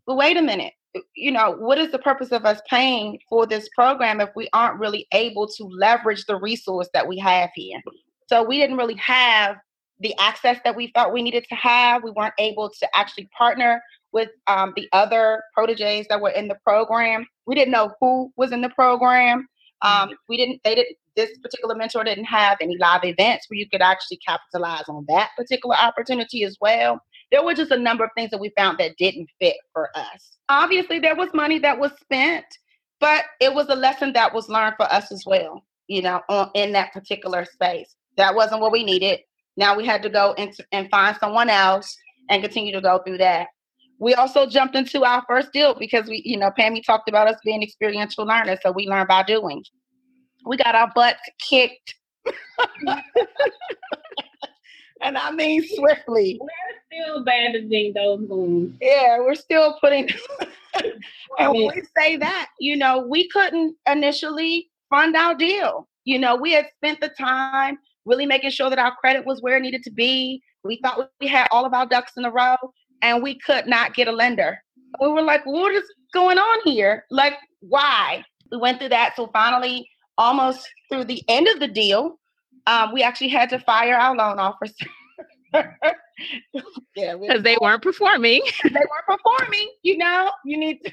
well, 0.05 0.17
wait 0.17 0.37
a 0.37 0.41
minute. 0.41 0.73
You 1.15 1.31
know, 1.31 1.51
what 1.51 1.77
is 1.77 1.91
the 1.91 1.99
purpose 1.99 2.31
of 2.31 2.45
us 2.45 2.59
paying 2.69 3.19
for 3.29 3.45
this 3.45 3.69
program 3.75 4.19
if 4.19 4.29
we 4.35 4.49
aren't 4.53 4.79
really 4.79 5.07
able 5.11 5.47
to 5.47 5.63
leverage 5.65 6.25
the 6.25 6.37
resource 6.37 6.89
that 6.93 7.07
we 7.07 7.17
have 7.19 7.49
here? 7.55 7.79
So 8.27 8.43
we 8.43 8.57
didn't 8.57 8.77
really 8.77 8.95
have 8.95 9.57
the 9.99 10.13
access 10.19 10.59
that 10.63 10.75
we 10.75 10.91
felt 10.93 11.13
we 11.13 11.23
needed 11.23 11.45
to 11.49 11.55
have. 11.55 12.03
We 12.03 12.11
weren't 12.11 12.33
able 12.37 12.69
to 12.69 12.87
actually 12.95 13.29
partner 13.37 13.81
with 14.11 14.29
um, 14.47 14.73
the 14.75 14.87
other 14.93 15.43
proteges 15.53 16.07
that 16.09 16.21
were 16.21 16.29
in 16.29 16.47
the 16.47 16.57
program. 16.63 17.25
We 17.45 17.55
didn't 17.55 17.71
know 17.71 17.93
who 17.99 18.31
was 18.35 18.51
in 18.51 18.61
the 18.61 18.69
program. 18.69 19.47
Um, 19.81 19.91
mm-hmm. 19.91 20.13
we 20.29 20.37
didn't. 20.37 20.61
They 20.63 20.75
didn't. 20.75 20.97
This 21.15 21.37
particular 21.39 21.75
mentor 21.75 22.03
didn't 22.03 22.25
have 22.25 22.57
any 22.61 22.77
live 22.77 23.03
events 23.03 23.49
where 23.49 23.57
you 23.57 23.67
could 23.67 23.81
actually 23.81 24.17
capitalize 24.17 24.83
on 24.87 25.05
that 25.09 25.31
particular 25.35 25.75
opportunity 25.75 26.43
as 26.43 26.57
well. 26.61 27.01
There 27.31 27.43
were 27.43 27.55
just 27.55 27.71
a 27.71 27.77
number 27.77 28.03
of 28.03 28.11
things 28.15 28.29
that 28.31 28.39
we 28.39 28.51
found 28.55 28.77
that 28.77 28.97
didn't 28.97 29.29
fit 29.39 29.57
for 29.73 29.89
us. 29.95 30.37
Obviously, 30.47 30.99
there 30.99 31.15
was 31.15 31.29
money 31.33 31.59
that 31.59 31.79
was 31.79 31.91
spent, 31.99 32.45
but 32.99 33.25
it 33.41 33.53
was 33.53 33.67
a 33.69 33.75
lesson 33.75 34.13
that 34.13 34.33
was 34.33 34.47
learned 34.47 34.75
for 34.77 34.91
us 34.91 35.11
as 35.11 35.23
well. 35.25 35.63
You 35.87 36.03
know, 36.03 36.21
on, 36.29 36.51
in 36.53 36.71
that 36.73 36.93
particular 36.93 37.45
space, 37.45 37.95
that 38.17 38.35
wasn't 38.35 38.61
what 38.61 38.71
we 38.71 38.83
needed. 38.83 39.19
Now 39.57 39.75
we 39.75 39.85
had 39.85 40.03
to 40.03 40.09
go 40.09 40.33
into, 40.33 40.63
and 40.71 40.89
find 40.89 41.17
someone 41.17 41.49
else 41.49 41.97
and 42.29 42.41
continue 42.41 42.71
to 42.73 42.81
go 42.81 42.99
through 43.05 43.17
that. 43.17 43.47
We 43.99 44.13
also 44.13 44.45
jumped 44.45 44.75
into 44.75 45.03
our 45.03 45.23
first 45.27 45.51
deal 45.51 45.73
because 45.73 46.07
we, 46.07 46.21
you 46.23 46.37
know, 46.37 46.51
Pammy 46.57 46.85
talked 46.85 47.09
about 47.09 47.27
us 47.27 47.39
being 47.43 47.63
experiential 47.63 48.25
learners, 48.25 48.59
so 48.61 48.71
we 48.71 48.87
learn 48.87 49.07
by 49.07 49.23
doing. 49.23 49.63
We 50.45 50.55
got 50.57 50.75
our 50.75 50.91
butts 50.93 51.19
kicked. 51.39 51.95
and 55.01 55.17
I 55.17 55.31
mean 55.31 55.65
swiftly. 55.75 56.39
We're 56.39 56.49
still 57.05 57.23
bandaging 57.23 57.93
those 57.95 58.19
wounds. 58.29 58.77
Yeah, 58.79 59.19
we're 59.19 59.33
still 59.35 59.77
putting. 59.81 60.09
and 61.39 61.53
when 61.53 61.71
we 61.75 61.81
say 61.97 62.17
that, 62.17 62.49
you 62.59 62.75
know, 62.77 62.99
we 63.07 63.27
couldn't 63.29 63.75
initially 63.89 64.69
fund 64.91 65.15
our 65.15 65.33
deal. 65.33 65.87
You 66.03 66.19
know, 66.19 66.35
we 66.35 66.51
had 66.53 66.67
spent 66.77 67.01
the 67.01 67.09
time 67.09 67.79
really 68.07 68.25
making 68.25 68.49
sure 68.49 68.69
that 68.69 68.79
our 68.79 68.95
credit 68.95 69.25
was 69.25 69.41
where 69.41 69.57
it 69.57 69.61
needed 69.61 69.83
to 69.83 69.91
be. 69.91 70.41
We 70.63 70.79
thought 70.81 71.09
we 71.19 71.27
had 71.27 71.47
all 71.51 71.65
of 71.65 71.73
our 71.73 71.85
ducks 71.85 72.13
in 72.17 72.25
a 72.25 72.31
row 72.31 72.55
and 73.01 73.21
we 73.21 73.37
could 73.39 73.67
not 73.67 73.93
get 73.93 74.07
a 74.07 74.11
lender. 74.11 74.57
We 75.01 75.09
were 75.09 75.21
like, 75.21 75.45
what 75.45 75.73
is 75.75 75.83
going 76.13 76.37
on 76.37 76.59
here? 76.63 77.05
Like, 77.11 77.33
why? 77.59 78.23
We 78.51 78.57
went 78.57 78.79
through 78.79 78.89
that. 78.89 79.15
So 79.15 79.29
finally, 79.33 79.87
almost 80.17 80.67
through 80.89 81.05
the 81.05 81.21
end 81.27 81.47
of 81.47 81.59
the 81.59 81.67
deal, 81.67 82.17
um, 82.65 82.93
we 82.93 83.03
actually 83.03 83.29
had 83.29 83.49
to 83.49 83.59
fire 83.59 83.95
our 83.95 84.15
loan 84.15 84.39
officer. 84.39 84.87
yeah, 86.95 87.15
because 87.15 87.43
they 87.43 87.57
weren't 87.61 87.81
performing. 87.81 88.41
they 88.63 88.69
weren't 88.71 89.19
performing. 89.19 89.69
You 89.83 89.97
know, 89.97 90.31
you 90.45 90.57
need 90.57 90.79
to. 90.85 90.91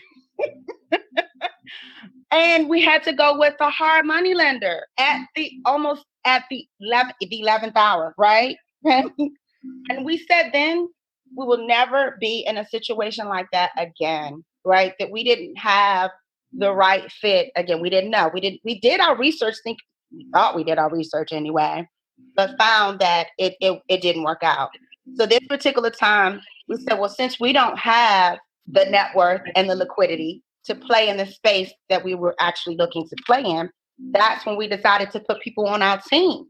And 2.34 2.68
we 2.68 2.82
had 2.82 3.02
to 3.04 3.12
go 3.12 3.38
with 3.38 3.54
the 3.58 3.70
hard 3.70 4.06
money 4.06 4.34
lender 4.34 4.86
at 4.98 5.20
the 5.36 5.52
almost 5.64 6.04
at 6.24 6.44
the 6.50 6.66
11th, 6.82 7.12
the 7.20 7.42
11th 7.46 7.76
hour, 7.76 8.14
right? 8.18 8.56
and 8.84 10.04
we 10.04 10.18
said 10.18 10.50
then 10.52 10.88
we 11.36 11.46
will 11.46 11.66
never 11.66 12.16
be 12.20 12.44
in 12.46 12.58
a 12.58 12.66
situation 12.66 13.28
like 13.28 13.46
that 13.52 13.70
again, 13.78 14.44
right? 14.64 14.94
That 14.98 15.10
we 15.10 15.24
didn't 15.24 15.56
have 15.56 16.10
the 16.52 16.72
right 16.72 17.10
fit 17.10 17.50
again. 17.56 17.80
We 17.80 17.90
didn't 17.90 18.10
know. 18.10 18.30
We 18.32 18.40
did 18.40 18.58
we 18.64 18.80
did 18.80 19.00
our 19.00 19.16
research, 19.16 19.56
think 19.62 19.78
we 20.12 20.26
thought 20.32 20.56
we 20.56 20.64
did 20.64 20.78
our 20.78 20.90
research 20.90 21.32
anyway, 21.32 21.88
but 22.36 22.58
found 22.58 22.98
that 22.98 23.28
it 23.38 23.54
it, 23.60 23.80
it 23.88 24.02
didn't 24.02 24.24
work 24.24 24.42
out. 24.42 24.70
So 25.16 25.26
this 25.26 25.40
particular 25.48 25.90
time 25.90 26.40
we 26.68 26.76
said, 26.76 26.98
well, 26.98 27.08
since 27.08 27.38
we 27.38 27.52
don't 27.52 27.78
have 27.78 28.38
the 28.66 28.86
net 28.86 29.14
worth 29.14 29.42
and 29.54 29.68
the 29.68 29.76
liquidity 29.76 30.42
to 30.66 30.74
play 30.74 31.08
in 31.08 31.16
the 31.16 31.26
space 31.26 31.72
that 31.88 32.04
we 32.04 32.14
were 32.14 32.34
actually 32.38 32.76
looking 32.76 33.06
to 33.08 33.16
play 33.26 33.42
in, 33.42 33.70
that's 34.12 34.44
when 34.46 34.56
we 34.56 34.68
decided 34.68 35.10
to 35.10 35.20
put 35.20 35.40
people 35.40 35.66
on 35.66 35.82
our 35.82 36.00
team. 36.10 36.46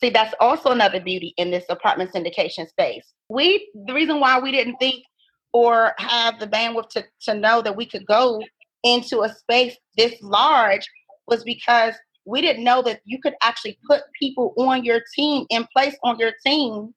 See, 0.00 0.10
that's 0.10 0.34
also 0.40 0.70
another 0.70 1.00
beauty 1.00 1.32
in 1.36 1.50
this 1.50 1.64
apartment 1.68 2.12
syndication 2.12 2.68
space. 2.68 3.04
We 3.28 3.70
the 3.86 3.94
reason 3.94 4.20
why 4.20 4.40
we 4.40 4.50
didn't 4.50 4.76
think 4.78 5.04
or 5.52 5.92
have 5.98 6.40
the 6.40 6.46
bandwidth 6.46 6.88
to, 6.90 7.04
to 7.22 7.34
know 7.34 7.62
that 7.62 7.76
we 7.76 7.86
could 7.86 8.06
go 8.06 8.42
into 8.82 9.22
a 9.22 9.28
space 9.28 9.76
this 9.96 10.14
large 10.22 10.86
was 11.28 11.44
because 11.44 11.94
we 12.24 12.40
didn't 12.40 12.64
know 12.64 12.82
that 12.82 13.00
you 13.04 13.20
could 13.20 13.34
actually 13.42 13.78
put 13.86 14.02
people 14.18 14.54
on 14.56 14.84
your 14.84 15.00
team 15.14 15.46
in 15.50 15.66
place 15.72 15.96
on 16.02 16.18
your 16.18 16.32
team 16.44 16.94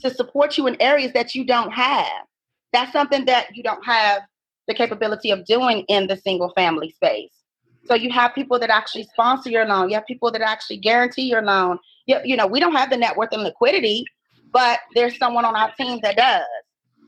to 0.00 0.10
support 0.10 0.58
you 0.58 0.66
in 0.66 0.80
areas 0.80 1.12
that 1.12 1.34
you 1.34 1.44
don't 1.44 1.72
have. 1.72 2.24
That's 2.72 2.92
something 2.92 3.24
that 3.26 3.54
you 3.54 3.62
don't 3.62 3.84
have 3.84 4.22
the 4.68 4.74
capability 4.74 5.30
of 5.30 5.44
doing 5.44 5.84
in 5.88 6.06
the 6.06 6.16
single 6.16 6.52
family 6.54 6.90
space. 6.90 7.32
So 7.84 7.94
you 7.94 8.10
have 8.10 8.34
people 8.34 8.58
that 8.60 8.70
actually 8.70 9.04
sponsor 9.04 9.50
your 9.50 9.66
loan. 9.66 9.88
You 9.88 9.96
have 9.96 10.06
people 10.06 10.30
that 10.30 10.40
actually 10.40 10.76
guarantee 10.78 11.22
your 11.22 11.42
loan. 11.42 11.78
You, 12.06 12.18
you 12.24 12.36
know, 12.36 12.46
we 12.46 12.60
don't 12.60 12.74
have 12.74 12.90
the 12.90 12.96
net 12.96 13.16
worth 13.16 13.32
and 13.32 13.42
liquidity, 13.42 14.04
but 14.52 14.80
there's 14.94 15.18
someone 15.18 15.44
on 15.44 15.56
our 15.56 15.72
team 15.74 15.98
that 16.02 16.16
does, 16.16 16.44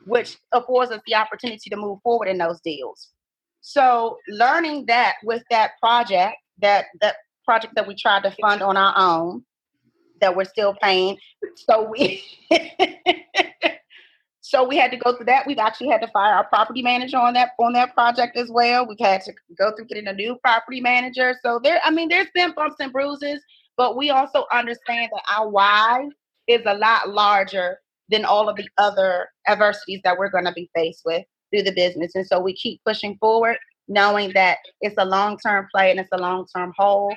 which 0.06 0.36
affords 0.52 0.90
us 0.90 1.00
the 1.06 1.14
opportunity 1.14 1.70
to 1.70 1.76
move 1.76 2.00
forward 2.02 2.26
in 2.28 2.38
those 2.38 2.60
deals. 2.60 3.10
So 3.60 4.18
learning 4.28 4.86
that 4.86 5.14
with 5.22 5.42
that 5.50 5.72
project, 5.80 6.36
that 6.58 6.86
that 7.00 7.16
project 7.44 7.74
that 7.76 7.86
we 7.86 7.94
tried 7.94 8.22
to 8.24 8.34
fund 8.40 8.62
on 8.62 8.76
our 8.76 8.94
own, 8.96 9.44
that 10.20 10.36
we're 10.36 10.44
still 10.44 10.74
paying. 10.82 11.18
So 11.56 11.88
we 11.88 12.22
So 14.54 14.62
we 14.62 14.76
had 14.76 14.92
to 14.92 14.96
go 14.96 15.16
through 15.16 15.26
that. 15.26 15.48
We've 15.48 15.58
actually 15.58 15.88
had 15.88 16.00
to 16.02 16.06
fire 16.12 16.32
our 16.32 16.44
property 16.44 16.80
manager 16.80 17.16
on 17.16 17.34
that 17.34 17.50
on 17.58 17.72
that 17.72 17.92
project 17.92 18.36
as 18.36 18.52
well. 18.52 18.86
We've 18.86 18.96
had 19.00 19.20
to 19.22 19.32
go 19.58 19.74
through 19.74 19.86
getting 19.86 20.06
a 20.06 20.12
new 20.12 20.36
property 20.44 20.80
manager. 20.80 21.34
So 21.42 21.58
there, 21.60 21.80
I 21.84 21.90
mean, 21.90 22.08
there's 22.08 22.28
been 22.36 22.52
bumps 22.52 22.76
and 22.78 22.92
bruises, 22.92 23.42
but 23.76 23.96
we 23.96 24.10
also 24.10 24.44
understand 24.52 25.10
that 25.12 25.24
our 25.36 25.48
why 25.48 26.08
is 26.46 26.62
a 26.66 26.74
lot 26.74 27.08
larger 27.08 27.80
than 28.10 28.24
all 28.24 28.48
of 28.48 28.54
the 28.54 28.68
other 28.78 29.26
adversities 29.48 30.00
that 30.04 30.16
we're 30.16 30.30
going 30.30 30.44
to 30.44 30.52
be 30.52 30.70
faced 30.72 31.02
with 31.04 31.24
through 31.52 31.64
the 31.64 31.72
business. 31.72 32.14
And 32.14 32.24
so 32.24 32.38
we 32.38 32.54
keep 32.54 32.80
pushing 32.86 33.16
forward, 33.18 33.56
knowing 33.88 34.34
that 34.34 34.58
it's 34.80 34.94
a 34.98 35.04
long 35.04 35.36
term 35.36 35.66
play 35.74 35.90
and 35.90 35.98
it's 35.98 36.12
a 36.12 36.18
long 36.18 36.46
term 36.54 36.72
whole, 36.78 37.12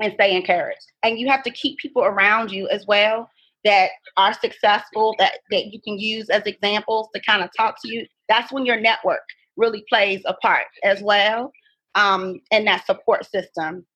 and 0.00 0.12
stay 0.12 0.36
encouraged. 0.36 0.84
And 1.02 1.18
you 1.18 1.28
have 1.28 1.44
to 1.44 1.50
keep 1.50 1.78
people 1.78 2.04
around 2.04 2.50
you 2.50 2.68
as 2.68 2.86
well 2.86 3.30
that 3.66 3.90
are 4.16 4.32
successful 4.32 5.14
that 5.18 5.38
that 5.50 5.66
you 5.66 5.80
can 5.82 5.98
use 5.98 6.30
as 6.30 6.42
examples 6.44 7.08
to 7.14 7.20
kind 7.20 7.42
of 7.42 7.50
talk 7.56 7.76
to 7.82 7.92
you 7.92 8.06
that's 8.28 8.52
when 8.52 8.64
your 8.64 8.80
network 8.80 9.22
really 9.56 9.84
plays 9.88 10.22
a 10.26 10.34
part 10.34 10.66
as 10.84 11.02
well 11.02 11.52
um, 11.94 12.40
in 12.50 12.66
that 12.66 12.84
support 12.84 13.24
system. 13.24 13.86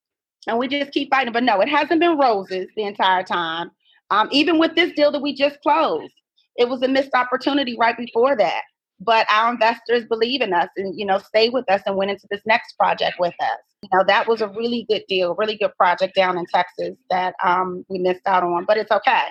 And 0.47 0.59
we 0.59 0.69
just 0.69 0.93
keep 0.93 1.11
fighting 1.11 1.33
but 1.33 1.45
no 1.45 1.61
it 1.61 1.69
hasn't 1.69 2.01
been 2.01 2.19
roses 2.19 2.69
the 2.77 2.85
entire 2.85 3.23
time. 3.23 3.71
Um, 4.11 4.29
even 4.33 4.59
with 4.59 4.75
this 4.75 4.93
deal 4.93 5.13
that 5.13 5.23
we 5.23 5.35
just 5.35 5.61
closed 5.63 6.13
it 6.57 6.69
was 6.69 6.83
a 6.83 6.89
missed 6.89 7.15
opportunity 7.15 7.77
right 7.79 7.97
before 7.97 8.37
that. 8.37 8.63
But 8.99 9.27
our 9.33 9.53
investors 9.53 10.05
believe 10.05 10.43
in 10.43 10.53
us 10.53 10.69
and 10.77 10.99
you 10.99 11.07
know 11.07 11.19
stay 11.19 11.49
with 11.49 11.71
us 11.71 11.83
and 11.87 11.97
went 11.97 12.11
into 12.11 12.27
this 12.31 12.43
next 12.45 12.77
project 12.77 13.17
with 13.19 13.35
us. 13.41 13.59
You 13.83 13.89
know 13.93 14.05
that 14.07 14.27
was 14.27 14.41
a 14.41 14.49
really 14.49 14.87
good 14.89 15.05
deal 15.09 15.35
really 15.37 15.57
good 15.57 15.75
project 15.77 16.15
down 16.15 16.37
in 16.37 16.45
texas 16.47 16.97
that 17.09 17.35
um, 17.43 17.85
we 17.89 17.99
missed 17.99 18.27
out 18.27 18.43
on 18.43 18.67
but 18.67 18.77
it's 18.77 18.91
okay 18.91 19.23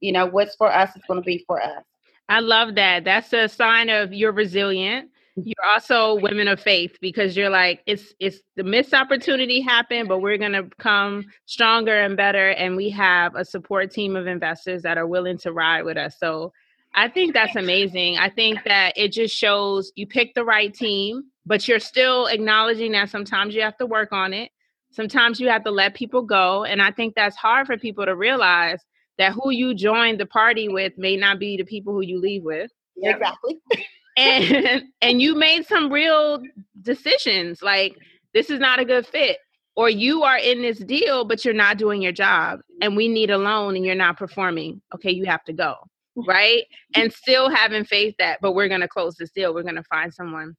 you 0.00 0.12
know 0.12 0.26
what's 0.26 0.54
for 0.56 0.72
us 0.72 0.94
is 0.96 1.02
going 1.08 1.20
to 1.20 1.26
be 1.26 1.44
for 1.46 1.60
us. 1.62 1.84
I 2.28 2.40
love 2.40 2.74
that. 2.74 3.04
That's 3.04 3.32
a 3.32 3.48
sign 3.48 3.88
of 3.88 4.12
you're 4.12 4.32
resilient. 4.32 5.10
Mm-hmm. 5.38 5.48
You're 5.48 5.72
also 5.72 6.16
women 6.16 6.48
of 6.48 6.60
faith 6.60 6.98
because 7.00 7.36
you're 7.36 7.50
like 7.50 7.82
it's 7.86 8.12
it's 8.20 8.40
the 8.56 8.64
missed 8.64 8.92
opportunity 8.92 9.60
happened 9.60 10.08
but 10.08 10.18
we're 10.18 10.38
going 10.38 10.52
to 10.52 10.68
come 10.78 11.24
stronger 11.46 12.00
and 12.00 12.16
better 12.16 12.50
and 12.50 12.76
we 12.76 12.90
have 12.90 13.34
a 13.34 13.44
support 13.44 13.90
team 13.90 14.16
of 14.16 14.26
investors 14.26 14.82
that 14.82 14.98
are 14.98 15.06
willing 15.06 15.38
to 15.38 15.52
ride 15.52 15.82
with 15.82 15.96
us. 15.96 16.16
So 16.18 16.52
i 16.94 17.08
think 17.08 17.34
that's 17.34 17.56
amazing. 17.56 18.18
I 18.18 18.30
think 18.30 18.64
that 18.64 18.92
it 18.96 19.12
just 19.12 19.34
shows 19.34 19.92
you 19.94 20.06
pick 20.06 20.34
the 20.34 20.44
right 20.44 20.72
team 20.72 21.24
but 21.46 21.66
you're 21.66 21.80
still 21.80 22.26
acknowledging 22.26 22.92
that 22.92 23.08
sometimes 23.08 23.54
you 23.54 23.62
have 23.62 23.76
to 23.78 23.86
work 23.86 24.12
on 24.12 24.34
it. 24.34 24.50
Sometimes 24.90 25.40
you 25.40 25.48
have 25.48 25.64
to 25.64 25.70
let 25.70 25.94
people 25.94 26.22
go 26.22 26.64
and 26.64 26.82
i 26.82 26.90
think 26.90 27.14
that's 27.14 27.36
hard 27.36 27.66
for 27.66 27.76
people 27.78 28.04
to 28.04 28.16
realize 28.16 28.80
that 29.18 29.32
who 29.32 29.50
you 29.50 29.74
join 29.74 30.16
the 30.16 30.26
party 30.26 30.68
with 30.68 30.96
may 30.96 31.16
not 31.16 31.38
be 31.38 31.56
the 31.56 31.64
people 31.64 31.92
who 31.92 32.02
you 32.02 32.20
leave 32.20 32.44
with. 32.44 32.70
Exactly. 32.96 33.60
And 34.16 34.84
and 35.02 35.20
you 35.20 35.34
made 35.34 35.66
some 35.66 35.92
real 35.92 36.42
decisions 36.82 37.62
like 37.62 37.96
this 38.32 38.50
is 38.50 38.60
not 38.60 38.78
a 38.78 38.84
good 38.84 39.06
fit 39.06 39.38
or 39.76 39.90
you 39.90 40.22
are 40.22 40.38
in 40.38 40.62
this 40.62 40.78
deal 40.78 41.24
but 41.24 41.44
you're 41.44 41.54
not 41.54 41.78
doing 41.78 42.00
your 42.00 42.12
job 42.12 42.60
and 42.80 42.96
we 42.96 43.08
need 43.08 43.30
a 43.30 43.38
loan 43.38 43.76
and 43.76 43.84
you're 43.84 43.94
not 43.94 44.16
performing. 44.16 44.80
Okay 44.94 45.10
you 45.10 45.26
have 45.26 45.44
to 45.44 45.52
go 45.52 45.74
right? 46.26 46.64
And 46.94 47.12
still 47.12 47.50
having 47.50 47.84
faith 47.84 48.14
that 48.18 48.38
but 48.40 48.52
we're 48.52 48.68
going 48.68 48.80
to 48.80 48.88
close 48.88 49.16
this 49.16 49.30
deal. 49.30 49.52
We're 49.54 49.62
going 49.62 49.74
to 49.76 49.84
find 49.84 50.12
someone. 50.14 50.56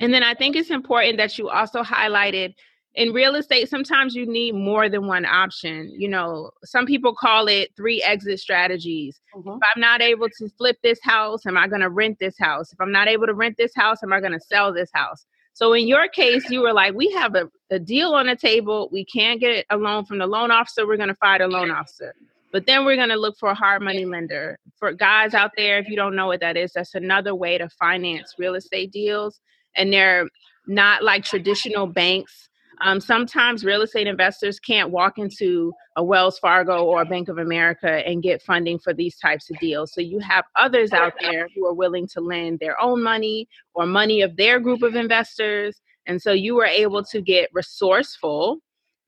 And 0.00 0.14
then 0.14 0.22
i 0.22 0.34
think 0.34 0.56
it's 0.56 0.70
important 0.70 1.18
that 1.18 1.38
you 1.38 1.48
also 1.48 1.82
highlighted 1.82 2.54
in 2.94 3.12
real 3.12 3.36
estate 3.36 3.68
sometimes 3.68 4.14
you 4.14 4.26
need 4.26 4.54
more 4.54 4.88
than 4.88 5.06
one 5.06 5.24
option 5.24 5.92
you 5.96 6.08
know 6.08 6.50
some 6.64 6.86
people 6.86 7.14
call 7.14 7.46
it 7.46 7.70
three 7.76 8.02
exit 8.02 8.38
strategies. 8.40 9.20
Mm-hmm. 9.34 9.48
if 9.50 9.58
i'm 9.74 9.80
not 9.80 10.00
able 10.00 10.28
to 10.38 10.48
flip 10.58 10.76
this 10.82 10.98
house 11.02 11.46
am 11.46 11.56
i 11.56 11.68
going 11.68 11.82
to 11.82 11.90
rent 11.90 12.18
this 12.18 12.38
house? 12.38 12.72
If 12.72 12.80
i'm 12.80 12.92
not 12.92 13.08
able 13.08 13.26
to 13.26 13.34
rent 13.34 13.56
this 13.56 13.72
house 13.74 14.02
am 14.02 14.12
i 14.12 14.20
going 14.20 14.32
to 14.32 14.40
sell 14.40 14.72
this 14.72 14.90
house? 14.92 15.26
So 15.52 15.72
in 15.72 15.86
your 15.86 16.08
case 16.08 16.50
you 16.50 16.60
were 16.60 16.72
like 16.72 16.94
we 16.94 17.10
have 17.12 17.34
a, 17.34 17.48
a 17.70 17.78
deal 17.78 18.14
on 18.14 18.26
the 18.26 18.36
table. 18.36 18.88
We 18.90 19.04
can't 19.04 19.40
get 19.40 19.66
a 19.70 19.76
loan 19.76 20.04
from 20.04 20.18
the 20.18 20.26
loan 20.26 20.50
officer. 20.50 20.86
We're 20.86 20.96
going 20.96 21.08
to 21.08 21.14
find 21.16 21.42
a 21.42 21.48
loan 21.48 21.70
officer. 21.70 22.14
But 22.52 22.66
then 22.66 22.84
we're 22.84 22.96
going 22.96 23.10
to 23.10 23.16
look 23.16 23.36
for 23.38 23.50
a 23.50 23.54
hard 23.54 23.82
money 23.82 24.04
lender. 24.04 24.58
For 24.78 24.92
guys 24.92 25.34
out 25.34 25.52
there 25.56 25.78
if 25.78 25.88
you 25.88 25.96
don't 25.96 26.16
know 26.16 26.26
what 26.26 26.40
that 26.40 26.56
is 26.56 26.72
that's 26.72 26.94
another 26.94 27.34
way 27.34 27.58
to 27.58 27.68
finance 27.68 28.34
real 28.38 28.54
estate 28.54 28.90
deals. 28.90 29.40
And 29.76 29.92
they're 29.92 30.28
not 30.66 31.04
like 31.04 31.24
traditional 31.24 31.86
banks 31.86 32.49
um, 32.80 33.00
sometimes 33.00 33.64
real 33.64 33.82
estate 33.82 34.06
investors 34.06 34.58
can't 34.58 34.90
walk 34.90 35.18
into 35.18 35.72
a 35.96 36.04
Wells 36.04 36.38
Fargo 36.38 36.84
or 36.84 37.02
a 37.02 37.04
Bank 37.06 37.28
of 37.28 37.38
America 37.38 38.06
and 38.06 38.22
get 38.22 38.42
funding 38.42 38.78
for 38.78 38.94
these 38.94 39.16
types 39.18 39.50
of 39.50 39.58
deals. 39.58 39.92
So 39.92 40.00
you 40.00 40.18
have 40.20 40.44
others 40.56 40.92
out 40.92 41.12
there 41.20 41.48
who 41.54 41.66
are 41.66 41.74
willing 41.74 42.06
to 42.08 42.20
lend 42.20 42.58
their 42.58 42.80
own 42.80 43.02
money 43.02 43.48
or 43.74 43.86
money 43.86 44.22
of 44.22 44.36
their 44.36 44.60
group 44.60 44.82
of 44.82 44.94
investors. 44.94 45.80
And 46.06 46.20
so 46.20 46.32
you 46.32 46.54
were 46.54 46.64
able 46.64 47.04
to 47.04 47.20
get 47.20 47.50
resourceful 47.52 48.58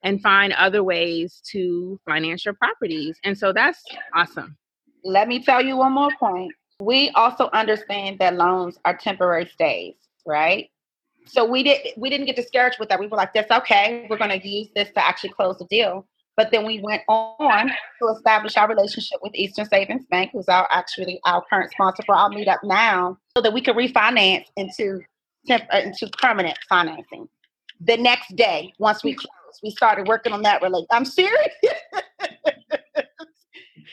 and 0.02 0.20
find 0.20 0.52
other 0.54 0.82
ways 0.82 1.40
to 1.52 1.98
finance 2.04 2.44
your 2.44 2.54
properties. 2.54 3.18
And 3.24 3.38
so 3.38 3.52
that's 3.52 3.82
awesome. 4.14 4.56
Let 5.04 5.28
me 5.28 5.42
tell 5.42 5.64
you 5.64 5.76
one 5.76 5.92
more 5.92 6.10
point. 6.18 6.52
We 6.80 7.10
also 7.10 7.48
understand 7.52 8.18
that 8.18 8.34
loans 8.34 8.78
are 8.84 8.96
temporary 8.96 9.46
stays, 9.46 9.94
right? 10.26 10.68
So 11.26 11.44
we 11.44 11.62
didn't 11.62 11.98
we 11.98 12.10
didn't 12.10 12.26
get 12.26 12.36
discouraged 12.36 12.78
with 12.78 12.88
that. 12.88 13.00
We 13.00 13.06
were 13.06 13.16
like, 13.16 13.32
that's 13.32 13.50
okay. 13.50 14.06
We're 14.08 14.18
going 14.18 14.38
to 14.38 14.48
use 14.48 14.68
this 14.74 14.88
to 14.90 15.06
actually 15.06 15.30
close 15.30 15.58
the 15.58 15.66
deal. 15.66 16.06
But 16.36 16.50
then 16.50 16.64
we 16.64 16.80
went 16.80 17.02
on 17.08 17.68
to 17.68 18.08
establish 18.08 18.56
our 18.56 18.66
relationship 18.66 19.18
with 19.22 19.34
Eastern 19.34 19.66
Savings 19.66 20.06
Bank, 20.06 20.30
who's 20.32 20.48
our 20.48 20.66
actually 20.70 21.20
our 21.26 21.44
current 21.48 21.70
sponsor 21.72 22.02
for 22.06 22.14
our 22.14 22.30
meetup 22.30 22.58
now, 22.64 23.18
so 23.36 23.42
that 23.42 23.52
we 23.52 23.60
could 23.60 23.76
refinance 23.76 24.46
into 24.56 25.00
temp, 25.46 25.64
uh, 25.72 25.78
into 25.78 26.08
permanent 26.18 26.58
financing. 26.68 27.28
The 27.80 27.96
next 27.98 28.34
day, 28.34 28.72
once 28.78 29.04
we 29.04 29.14
closed, 29.14 29.60
we 29.62 29.70
started 29.70 30.08
working 30.08 30.32
on 30.32 30.42
that 30.42 30.62
relationship. 30.62 30.88
I'm 30.90 31.04
serious. 31.04 31.54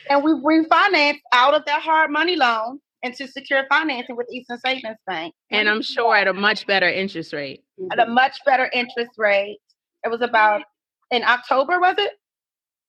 and 0.08 0.24
we 0.24 0.30
refinanced 0.32 1.20
out 1.32 1.52
of 1.54 1.64
that 1.66 1.82
hard 1.82 2.10
money 2.10 2.36
loan 2.36 2.80
and 3.02 3.14
to 3.14 3.26
secure 3.26 3.64
financing 3.68 4.16
with 4.16 4.26
Eastern 4.30 4.58
Savings 4.58 4.96
Bank. 5.06 5.34
And 5.50 5.68
I'm 5.68 5.82
sure 5.82 6.14
at 6.14 6.28
a 6.28 6.32
much 6.32 6.66
better 6.66 6.88
interest 6.88 7.32
rate. 7.32 7.62
At 7.90 7.98
a 7.98 8.06
much 8.06 8.38
better 8.44 8.70
interest 8.72 9.12
rate. 9.16 9.58
It 10.04 10.10
was 10.10 10.20
about 10.20 10.62
in 11.10 11.22
October, 11.24 11.80
was 11.80 11.96
it? 11.98 12.12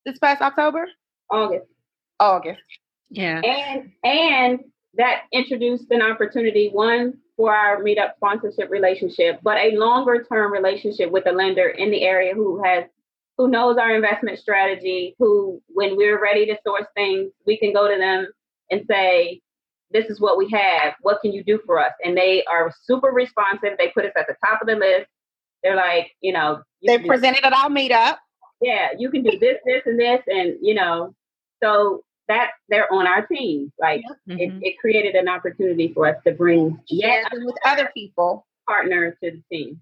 This 0.05 0.17
past 0.19 0.41
October? 0.41 0.87
August. 1.29 1.65
August. 2.19 2.61
Yeah. 3.09 3.41
And 3.41 3.91
and 4.03 4.59
that 4.95 5.23
introduced 5.31 5.89
an 5.91 6.01
opportunity, 6.01 6.69
one 6.69 7.13
for 7.37 7.53
our 7.53 7.81
meetup 7.81 8.15
sponsorship 8.17 8.69
relationship, 8.69 9.39
but 9.41 9.57
a 9.57 9.71
longer 9.71 10.23
term 10.23 10.51
relationship 10.51 11.11
with 11.11 11.27
a 11.27 11.31
lender 11.31 11.67
in 11.67 11.91
the 11.91 12.03
area 12.03 12.33
who 12.33 12.61
has 12.63 12.85
who 13.37 13.47
knows 13.47 13.77
our 13.77 13.95
investment 13.95 14.37
strategy, 14.37 15.15
who 15.17 15.61
when 15.67 15.95
we're 15.95 16.21
ready 16.21 16.45
to 16.45 16.57
source 16.65 16.85
things, 16.95 17.31
we 17.45 17.57
can 17.57 17.73
go 17.73 17.91
to 17.91 17.97
them 17.97 18.27
and 18.69 18.85
say, 18.89 19.41
this 19.93 20.05
is 20.07 20.19
what 20.19 20.37
we 20.37 20.49
have. 20.51 20.93
What 21.01 21.21
can 21.21 21.31
you 21.33 21.43
do 21.43 21.59
for 21.65 21.79
us? 21.79 21.93
And 22.03 22.17
they 22.17 22.43
are 22.45 22.73
super 22.83 23.09
responsive. 23.09 23.77
They 23.77 23.89
put 23.89 24.05
us 24.05 24.11
at 24.17 24.27
the 24.27 24.35
top 24.45 24.61
of 24.61 24.67
the 24.67 24.75
list. 24.75 25.07
They're 25.63 25.75
like, 25.75 26.11
you 26.21 26.33
know, 26.33 26.61
you 26.79 26.97
they 26.97 27.03
presented 27.03 27.45
at 27.45 27.53
our 27.53 27.69
meetup. 27.69 28.17
Yeah, 28.61 28.89
you 28.97 29.09
can 29.09 29.23
do 29.23 29.37
this, 29.39 29.57
this, 29.65 29.81
and 29.85 29.99
this, 29.99 30.21
and 30.27 30.55
you 30.61 30.73
know, 30.73 31.15
so 31.63 32.03
that 32.27 32.51
they're 32.69 32.91
on 32.91 33.07
our 33.07 33.25
team. 33.25 33.71
Like 33.79 34.01
mm-hmm. 34.29 34.39
it, 34.39 34.53
it, 34.61 34.79
created 34.79 35.15
an 35.15 35.27
opportunity 35.27 35.91
for 35.93 36.07
us 36.07 36.17
to 36.25 36.33
bring 36.33 36.79
yeah 36.87 37.23
with 37.33 37.55
other 37.65 37.89
people 37.93 38.45
partner 38.67 39.17
to 39.23 39.31
the 39.31 39.41
team. 39.51 39.81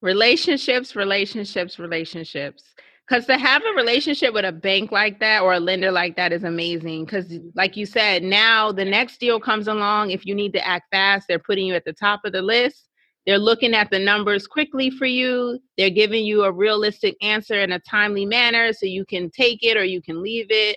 Relationships, 0.00 0.96
relationships, 0.96 1.78
relationships. 1.78 2.62
Because 3.10 3.26
to 3.26 3.36
have 3.36 3.62
a 3.64 3.74
relationship 3.74 4.32
with 4.34 4.44
a 4.44 4.52
bank 4.52 4.92
like 4.92 5.18
that 5.18 5.42
or 5.42 5.54
a 5.54 5.58
lender 5.58 5.90
like 5.90 6.14
that 6.14 6.32
is 6.32 6.44
amazing. 6.44 7.06
Because, 7.06 7.26
like 7.56 7.76
you 7.76 7.84
said, 7.84 8.22
now 8.22 8.70
the 8.70 8.84
next 8.84 9.18
deal 9.18 9.40
comes 9.40 9.66
along. 9.66 10.12
If 10.12 10.24
you 10.24 10.32
need 10.32 10.52
to 10.52 10.64
act 10.64 10.84
fast, 10.92 11.26
they're 11.26 11.40
putting 11.40 11.66
you 11.66 11.74
at 11.74 11.84
the 11.84 11.92
top 11.92 12.20
of 12.24 12.30
the 12.30 12.40
list. 12.40 12.88
They're 13.26 13.36
looking 13.36 13.74
at 13.74 13.90
the 13.90 13.98
numbers 13.98 14.46
quickly 14.46 14.90
for 14.90 15.06
you. 15.06 15.58
They're 15.76 15.90
giving 15.90 16.24
you 16.24 16.44
a 16.44 16.52
realistic 16.52 17.16
answer 17.20 17.60
in 17.60 17.72
a 17.72 17.80
timely 17.80 18.26
manner 18.26 18.72
so 18.72 18.86
you 18.86 19.04
can 19.04 19.28
take 19.30 19.64
it 19.64 19.76
or 19.76 19.82
you 19.82 20.00
can 20.00 20.22
leave 20.22 20.46
it. 20.50 20.76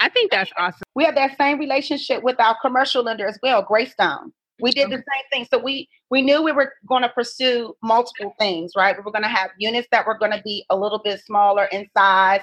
I 0.00 0.08
think 0.08 0.32
that's 0.32 0.50
awesome. 0.56 0.82
We 0.96 1.04
have 1.04 1.14
that 1.14 1.38
same 1.38 1.60
relationship 1.60 2.24
with 2.24 2.40
our 2.40 2.56
commercial 2.60 3.04
lender 3.04 3.28
as 3.28 3.38
well, 3.40 3.62
Greystone. 3.62 4.32
We 4.60 4.72
did 4.72 4.90
the 4.90 4.96
same 4.96 5.24
thing. 5.30 5.46
So 5.50 5.58
we 5.58 5.88
we 6.10 6.22
knew 6.22 6.42
we 6.42 6.52
were 6.52 6.72
going 6.88 7.02
to 7.02 7.08
pursue 7.08 7.76
multiple 7.82 8.34
things, 8.38 8.72
right? 8.76 8.96
We 8.96 9.02
were 9.02 9.12
going 9.12 9.22
to 9.22 9.28
have 9.28 9.50
units 9.58 9.88
that 9.92 10.06
were 10.06 10.18
going 10.18 10.32
to 10.32 10.42
be 10.42 10.64
a 10.70 10.76
little 10.76 10.98
bit 10.98 11.20
smaller 11.20 11.64
in 11.66 11.88
size 11.96 12.40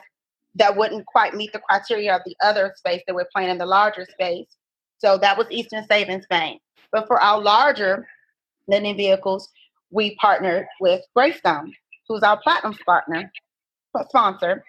that 0.55 0.75
wouldn't 0.77 1.05
quite 1.05 1.35
meet 1.35 1.51
the 1.53 1.59
criteria 1.59 2.15
of 2.15 2.21
the 2.25 2.35
other 2.41 2.73
space 2.77 3.01
that 3.07 3.15
we're 3.15 3.27
playing 3.33 3.49
in 3.49 3.57
the 3.57 3.65
larger 3.65 4.05
space. 4.09 4.47
So 4.97 5.17
that 5.17 5.37
was 5.37 5.47
Eastern 5.51 5.85
Savings 5.87 6.25
Bank. 6.29 6.61
But 6.91 7.07
for 7.07 7.21
our 7.21 7.41
larger 7.41 8.07
lending 8.67 8.95
vehicles, 8.95 9.49
we 9.91 10.15
partnered 10.15 10.65
with 10.79 11.01
Greystone, 11.15 11.73
who's 12.07 12.23
our 12.23 12.39
platinum 12.41 12.77
partner 12.85 13.31
sponsor. 14.07 14.63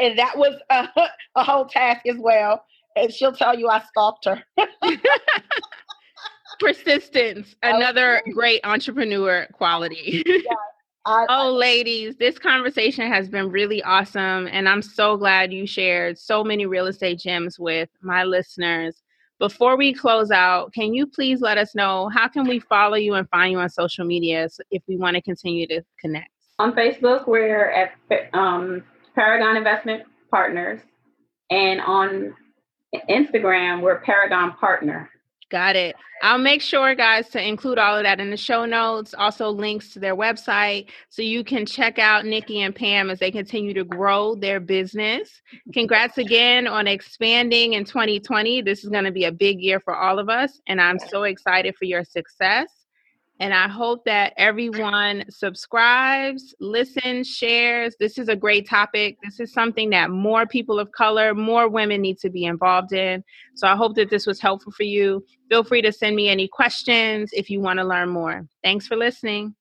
And 0.00 0.18
that 0.18 0.36
was 0.36 0.54
a, 0.70 0.88
a 1.36 1.44
whole 1.44 1.66
task 1.66 2.06
as 2.06 2.16
well. 2.18 2.64
And 2.96 3.12
she'll 3.12 3.32
tell 3.32 3.58
you 3.58 3.68
I 3.68 3.82
stalked 3.90 4.26
her. 4.26 4.44
Persistence, 6.64 7.54
another 7.62 8.22
great 8.32 8.60
entrepreneur 8.64 9.46
quality. 9.52 10.24
I, 11.06 11.26
oh, 11.28 11.52
ladies, 11.52 12.16
this 12.16 12.38
conversation 12.38 13.10
has 13.12 13.28
been 13.28 13.50
really 13.50 13.82
awesome. 13.82 14.48
And 14.50 14.66
I'm 14.68 14.80
so 14.80 15.18
glad 15.18 15.52
you 15.52 15.66
shared 15.66 16.18
so 16.18 16.42
many 16.42 16.64
real 16.64 16.86
estate 16.86 17.18
gems 17.18 17.58
with 17.58 17.90
my 18.00 18.24
listeners. 18.24 19.02
Before 19.38 19.76
we 19.76 19.92
close 19.92 20.30
out, 20.30 20.72
can 20.72 20.94
you 20.94 21.06
please 21.06 21.42
let 21.42 21.58
us 21.58 21.74
know 21.74 22.08
how 22.08 22.28
can 22.28 22.48
we 22.48 22.60
follow 22.60 22.94
you 22.94 23.14
and 23.14 23.28
find 23.28 23.52
you 23.52 23.58
on 23.58 23.68
social 23.68 24.06
media 24.06 24.48
if 24.70 24.82
we 24.88 24.96
want 24.96 25.16
to 25.16 25.22
continue 25.22 25.66
to 25.66 25.82
connect? 26.00 26.30
On 26.58 26.72
Facebook, 26.72 27.26
we're 27.26 27.70
at 27.70 27.92
um, 28.32 28.82
Paragon 29.14 29.56
Investment 29.56 30.04
Partners. 30.30 30.80
And 31.50 31.80
on 31.82 32.34
Instagram, 33.10 33.82
we're 33.82 34.00
Paragon 34.00 34.52
Partner. 34.52 35.10
Got 35.50 35.76
it. 35.76 35.94
I'll 36.22 36.38
make 36.38 36.62
sure, 36.62 36.94
guys, 36.94 37.28
to 37.30 37.46
include 37.46 37.78
all 37.78 37.96
of 37.96 38.04
that 38.04 38.18
in 38.18 38.30
the 38.30 38.36
show 38.36 38.64
notes. 38.64 39.14
Also, 39.16 39.50
links 39.50 39.90
to 39.90 39.98
their 39.98 40.16
website 40.16 40.86
so 41.10 41.20
you 41.22 41.44
can 41.44 41.66
check 41.66 41.98
out 41.98 42.24
Nikki 42.24 42.62
and 42.62 42.74
Pam 42.74 43.10
as 43.10 43.18
they 43.18 43.30
continue 43.30 43.74
to 43.74 43.84
grow 43.84 44.34
their 44.34 44.58
business. 44.58 45.42
Congrats 45.72 46.18
again 46.18 46.66
on 46.66 46.86
expanding 46.86 47.74
in 47.74 47.84
2020. 47.84 48.62
This 48.62 48.84
is 48.84 48.90
going 48.90 49.04
to 49.04 49.12
be 49.12 49.24
a 49.24 49.32
big 49.32 49.60
year 49.60 49.80
for 49.80 49.94
all 49.94 50.18
of 50.18 50.28
us, 50.30 50.60
and 50.66 50.80
I'm 50.80 50.98
so 50.98 51.24
excited 51.24 51.76
for 51.76 51.84
your 51.84 52.04
success. 52.04 52.83
And 53.40 53.52
I 53.52 53.66
hope 53.66 54.04
that 54.04 54.32
everyone 54.36 55.24
subscribes, 55.28 56.54
listens, 56.60 57.28
shares. 57.28 57.96
This 57.98 58.16
is 58.16 58.28
a 58.28 58.36
great 58.36 58.68
topic. 58.68 59.18
This 59.24 59.40
is 59.40 59.52
something 59.52 59.90
that 59.90 60.10
more 60.10 60.46
people 60.46 60.78
of 60.78 60.92
color, 60.92 61.34
more 61.34 61.68
women 61.68 62.00
need 62.00 62.18
to 62.20 62.30
be 62.30 62.44
involved 62.44 62.92
in. 62.92 63.24
So 63.56 63.66
I 63.66 63.74
hope 63.74 63.96
that 63.96 64.08
this 64.08 64.24
was 64.24 64.40
helpful 64.40 64.72
for 64.72 64.84
you. 64.84 65.24
Feel 65.50 65.64
free 65.64 65.82
to 65.82 65.90
send 65.90 66.14
me 66.14 66.28
any 66.28 66.46
questions 66.46 67.30
if 67.32 67.50
you 67.50 67.60
want 67.60 67.80
to 67.80 67.84
learn 67.84 68.08
more. 68.08 68.46
Thanks 68.62 68.86
for 68.86 68.96
listening. 68.96 69.56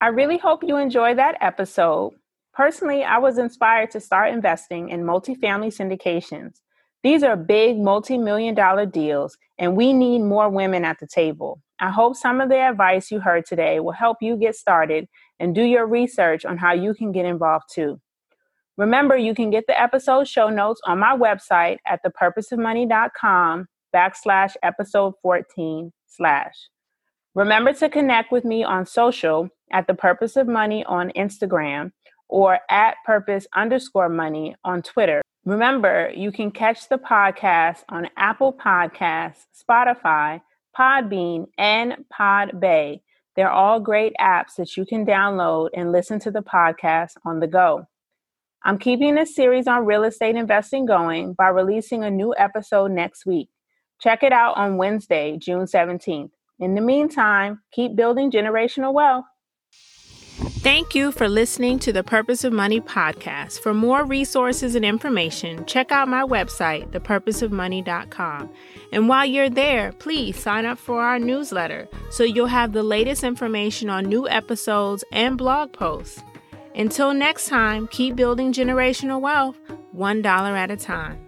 I 0.00 0.08
really 0.08 0.38
hope 0.38 0.64
you 0.64 0.78
enjoyed 0.78 1.18
that 1.18 1.36
episode. 1.42 2.14
Personally, 2.54 3.04
I 3.04 3.18
was 3.18 3.38
inspired 3.38 3.90
to 3.90 4.00
start 4.00 4.32
investing 4.32 4.88
in 4.88 5.02
multifamily 5.02 5.74
syndications. 5.74 6.60
These 7.04 7.22
are 7.22 7.36
big 7.36 7.78
multi 7.78 8.16
million 8.16 8.54
dollar 8.54 8.86
deals, 8.86 9.36
and 9.58 9.76
we 9.76 9.92
need 9.92 10.20
more 10.20 10.48
women 10.48 10.86
at 10.86 10.98
the 10.98 11.06
table. 11.06 11.60
I 11.78 11.90
hope 11.90 12.16
some 12.16 12.40
of 12.40 12.48
the 12.48 12.58
advice 12.58 13.10
you 13.10 13.20
heard 13.20 13.44
today 13.44 13.78
will 13.78 13.92
help 13.92 14.16
you 14.22 14.38
get 14.38 14.56
started 14.56 15.06
and 15.38 15.54
do 15.54 15.62
your 15.62 15.86
research 15.86 16.46
on 16.46 16.56
how 16.56 16.72
you 16.72 16.94
can 16.94 17.12
get 17.12 17.26
involved 17.26 17.66
too. 17.70 18.00
Remember, 18.78 19.18
you 19.18 19.34
can 19.34 19.50
get 19.50 19.66
the 19.66 19.78
episode 19.78 20.26
show 20.26 20.48
notes 20.48 20.80
on 20.86 20.98
my 20.98 21.14
website 21.14 21.76
at 21.86 22.00
thepurposeofmoney.com 22.02 23.66
backslash 23.94 24.54
episode 24.62 25.12
14 25.20 25.92
slash. 26.06 26.54
Remember 27.34 27.74
to 27.74 27.90
connect 27.90 28.32
with 28.32 28.46
me 28.46 28.64
on 28.64 28.86
social 28.86 29.50
at 29.70 29.86
the 29.86 29.94
purpose 29.94 30.36
of 30.36 30.48
money 30.48 30.82
on 30.86 31.12
Instagram 31.14 31.92
or 32.30 32.60
at 32.70 32.96
purpose 33.04 33.46
underscore 33.54 34.08
money 34.08 34.56
on 34.64 34.80
Twitter. 34.80 35.20
Remember, 35.44 36.10
you 36.16 36.32
can 36.32 36.50
catch 36.50 36.88
the 36.88 36.96
podcast 36.96 37.82
on 37.90 38.08
Apple 38.16 38.54
Podcasts, 38.54 39.44
Spotify, 39.54 40.40
Podbean, 40.74 41.48
and 41.58 42.06
Podbay. 42.10 43.02
They're 43.36 43.50
all 43.50 43.78
great 43.78 44.14
apps 44.18 44.54
that 44.56 44.74
you 44.76 44.86
can 44.86 45.04
download 45.04 45.68
and 45.74 45.92
listen 45.92 46.18
to 46.20 46.30
the 46.30 46.42
podcast 46.42 47.16
on 47.26 47.40
the 47.40 47.46
go. 47.46 47.86
I'm 48.64 48.78
keeping 48.78 49.16
this 49.16 49.34
series 49.34 49.66
on 49.66 49.84
real 49.84 50.04
estate 50.04 50.36
investing 50.36 50.86
going 50.86 51.34
by 51.34 51.48
releasing 51.48 52.02
a 52.02 52.10
new 52.10 52.34
episode 52.38 52.92
next 52.92 53.26
week. 53.26 53.50
Check 54.00 54.22
it 54.22 54.32
out 54.32 54.56
on 54.56 54.78
Wednesday, 54.78 55.36
June 55.36 55.66
17th. 55.66 56.30
In 56.58 56.74
the 56.74 56.80
meantime, 56.80 57.60
keep 57.70 57.96
building 57.96 58.30
generational 58.30 58.94
wealth. 58.94 59.26
Thank 60.36 60.96
you 60.96 61.12
for 61.12 61.28
listening 61.28 61.78
to 61.80 61.92
the 61.92 62.02
Purpose 62.02 62.42
of 62.42 62.52
Money 62.52 62.80
podcast. 62.80 63.60
For 63.60 63.72
more 63.72 64.04
resources 64.04 64.74
and 64.74 64.84
information, 64.84 65.64
check 65.64 65.92
out 65.92 66.08
my 66.08 66.22
website, 66.22 66.90
thepurposeofmoney.com. 66.90 68.50
And 68.90 69.08
while 69.08 69.24
you're 69.24 69.48
there, 69.48 69.92
please 69.92 70.36
sign 70.36 70.66
up 70.66 70.78
for 70.78 71.00
our 71.00 71.20
newsletter 71.20 71.88
so 72.10 72.24
you'll 72.24 72.46
have 72.46 72.72
the 72.72 72.82
latest 72.82 73.22
information 73.22 73.88
on 73.88 74.06
new 74.06 74.28
episodes 74.28 75.04
and 75.12 75.38
blog 75.38 75.72
posts. 75.72 76.20
Until 76.74 77.14
next 77.14 77.46
time, 77.46 77.86
keep 77.86 78.16
building 78.16 78.52
generational 78.52 79.20
wealth, 79.20 79.58
$1 79.96 80.26
at 80.26 80.70
a 80.72 80.76
time. 80.76 81.23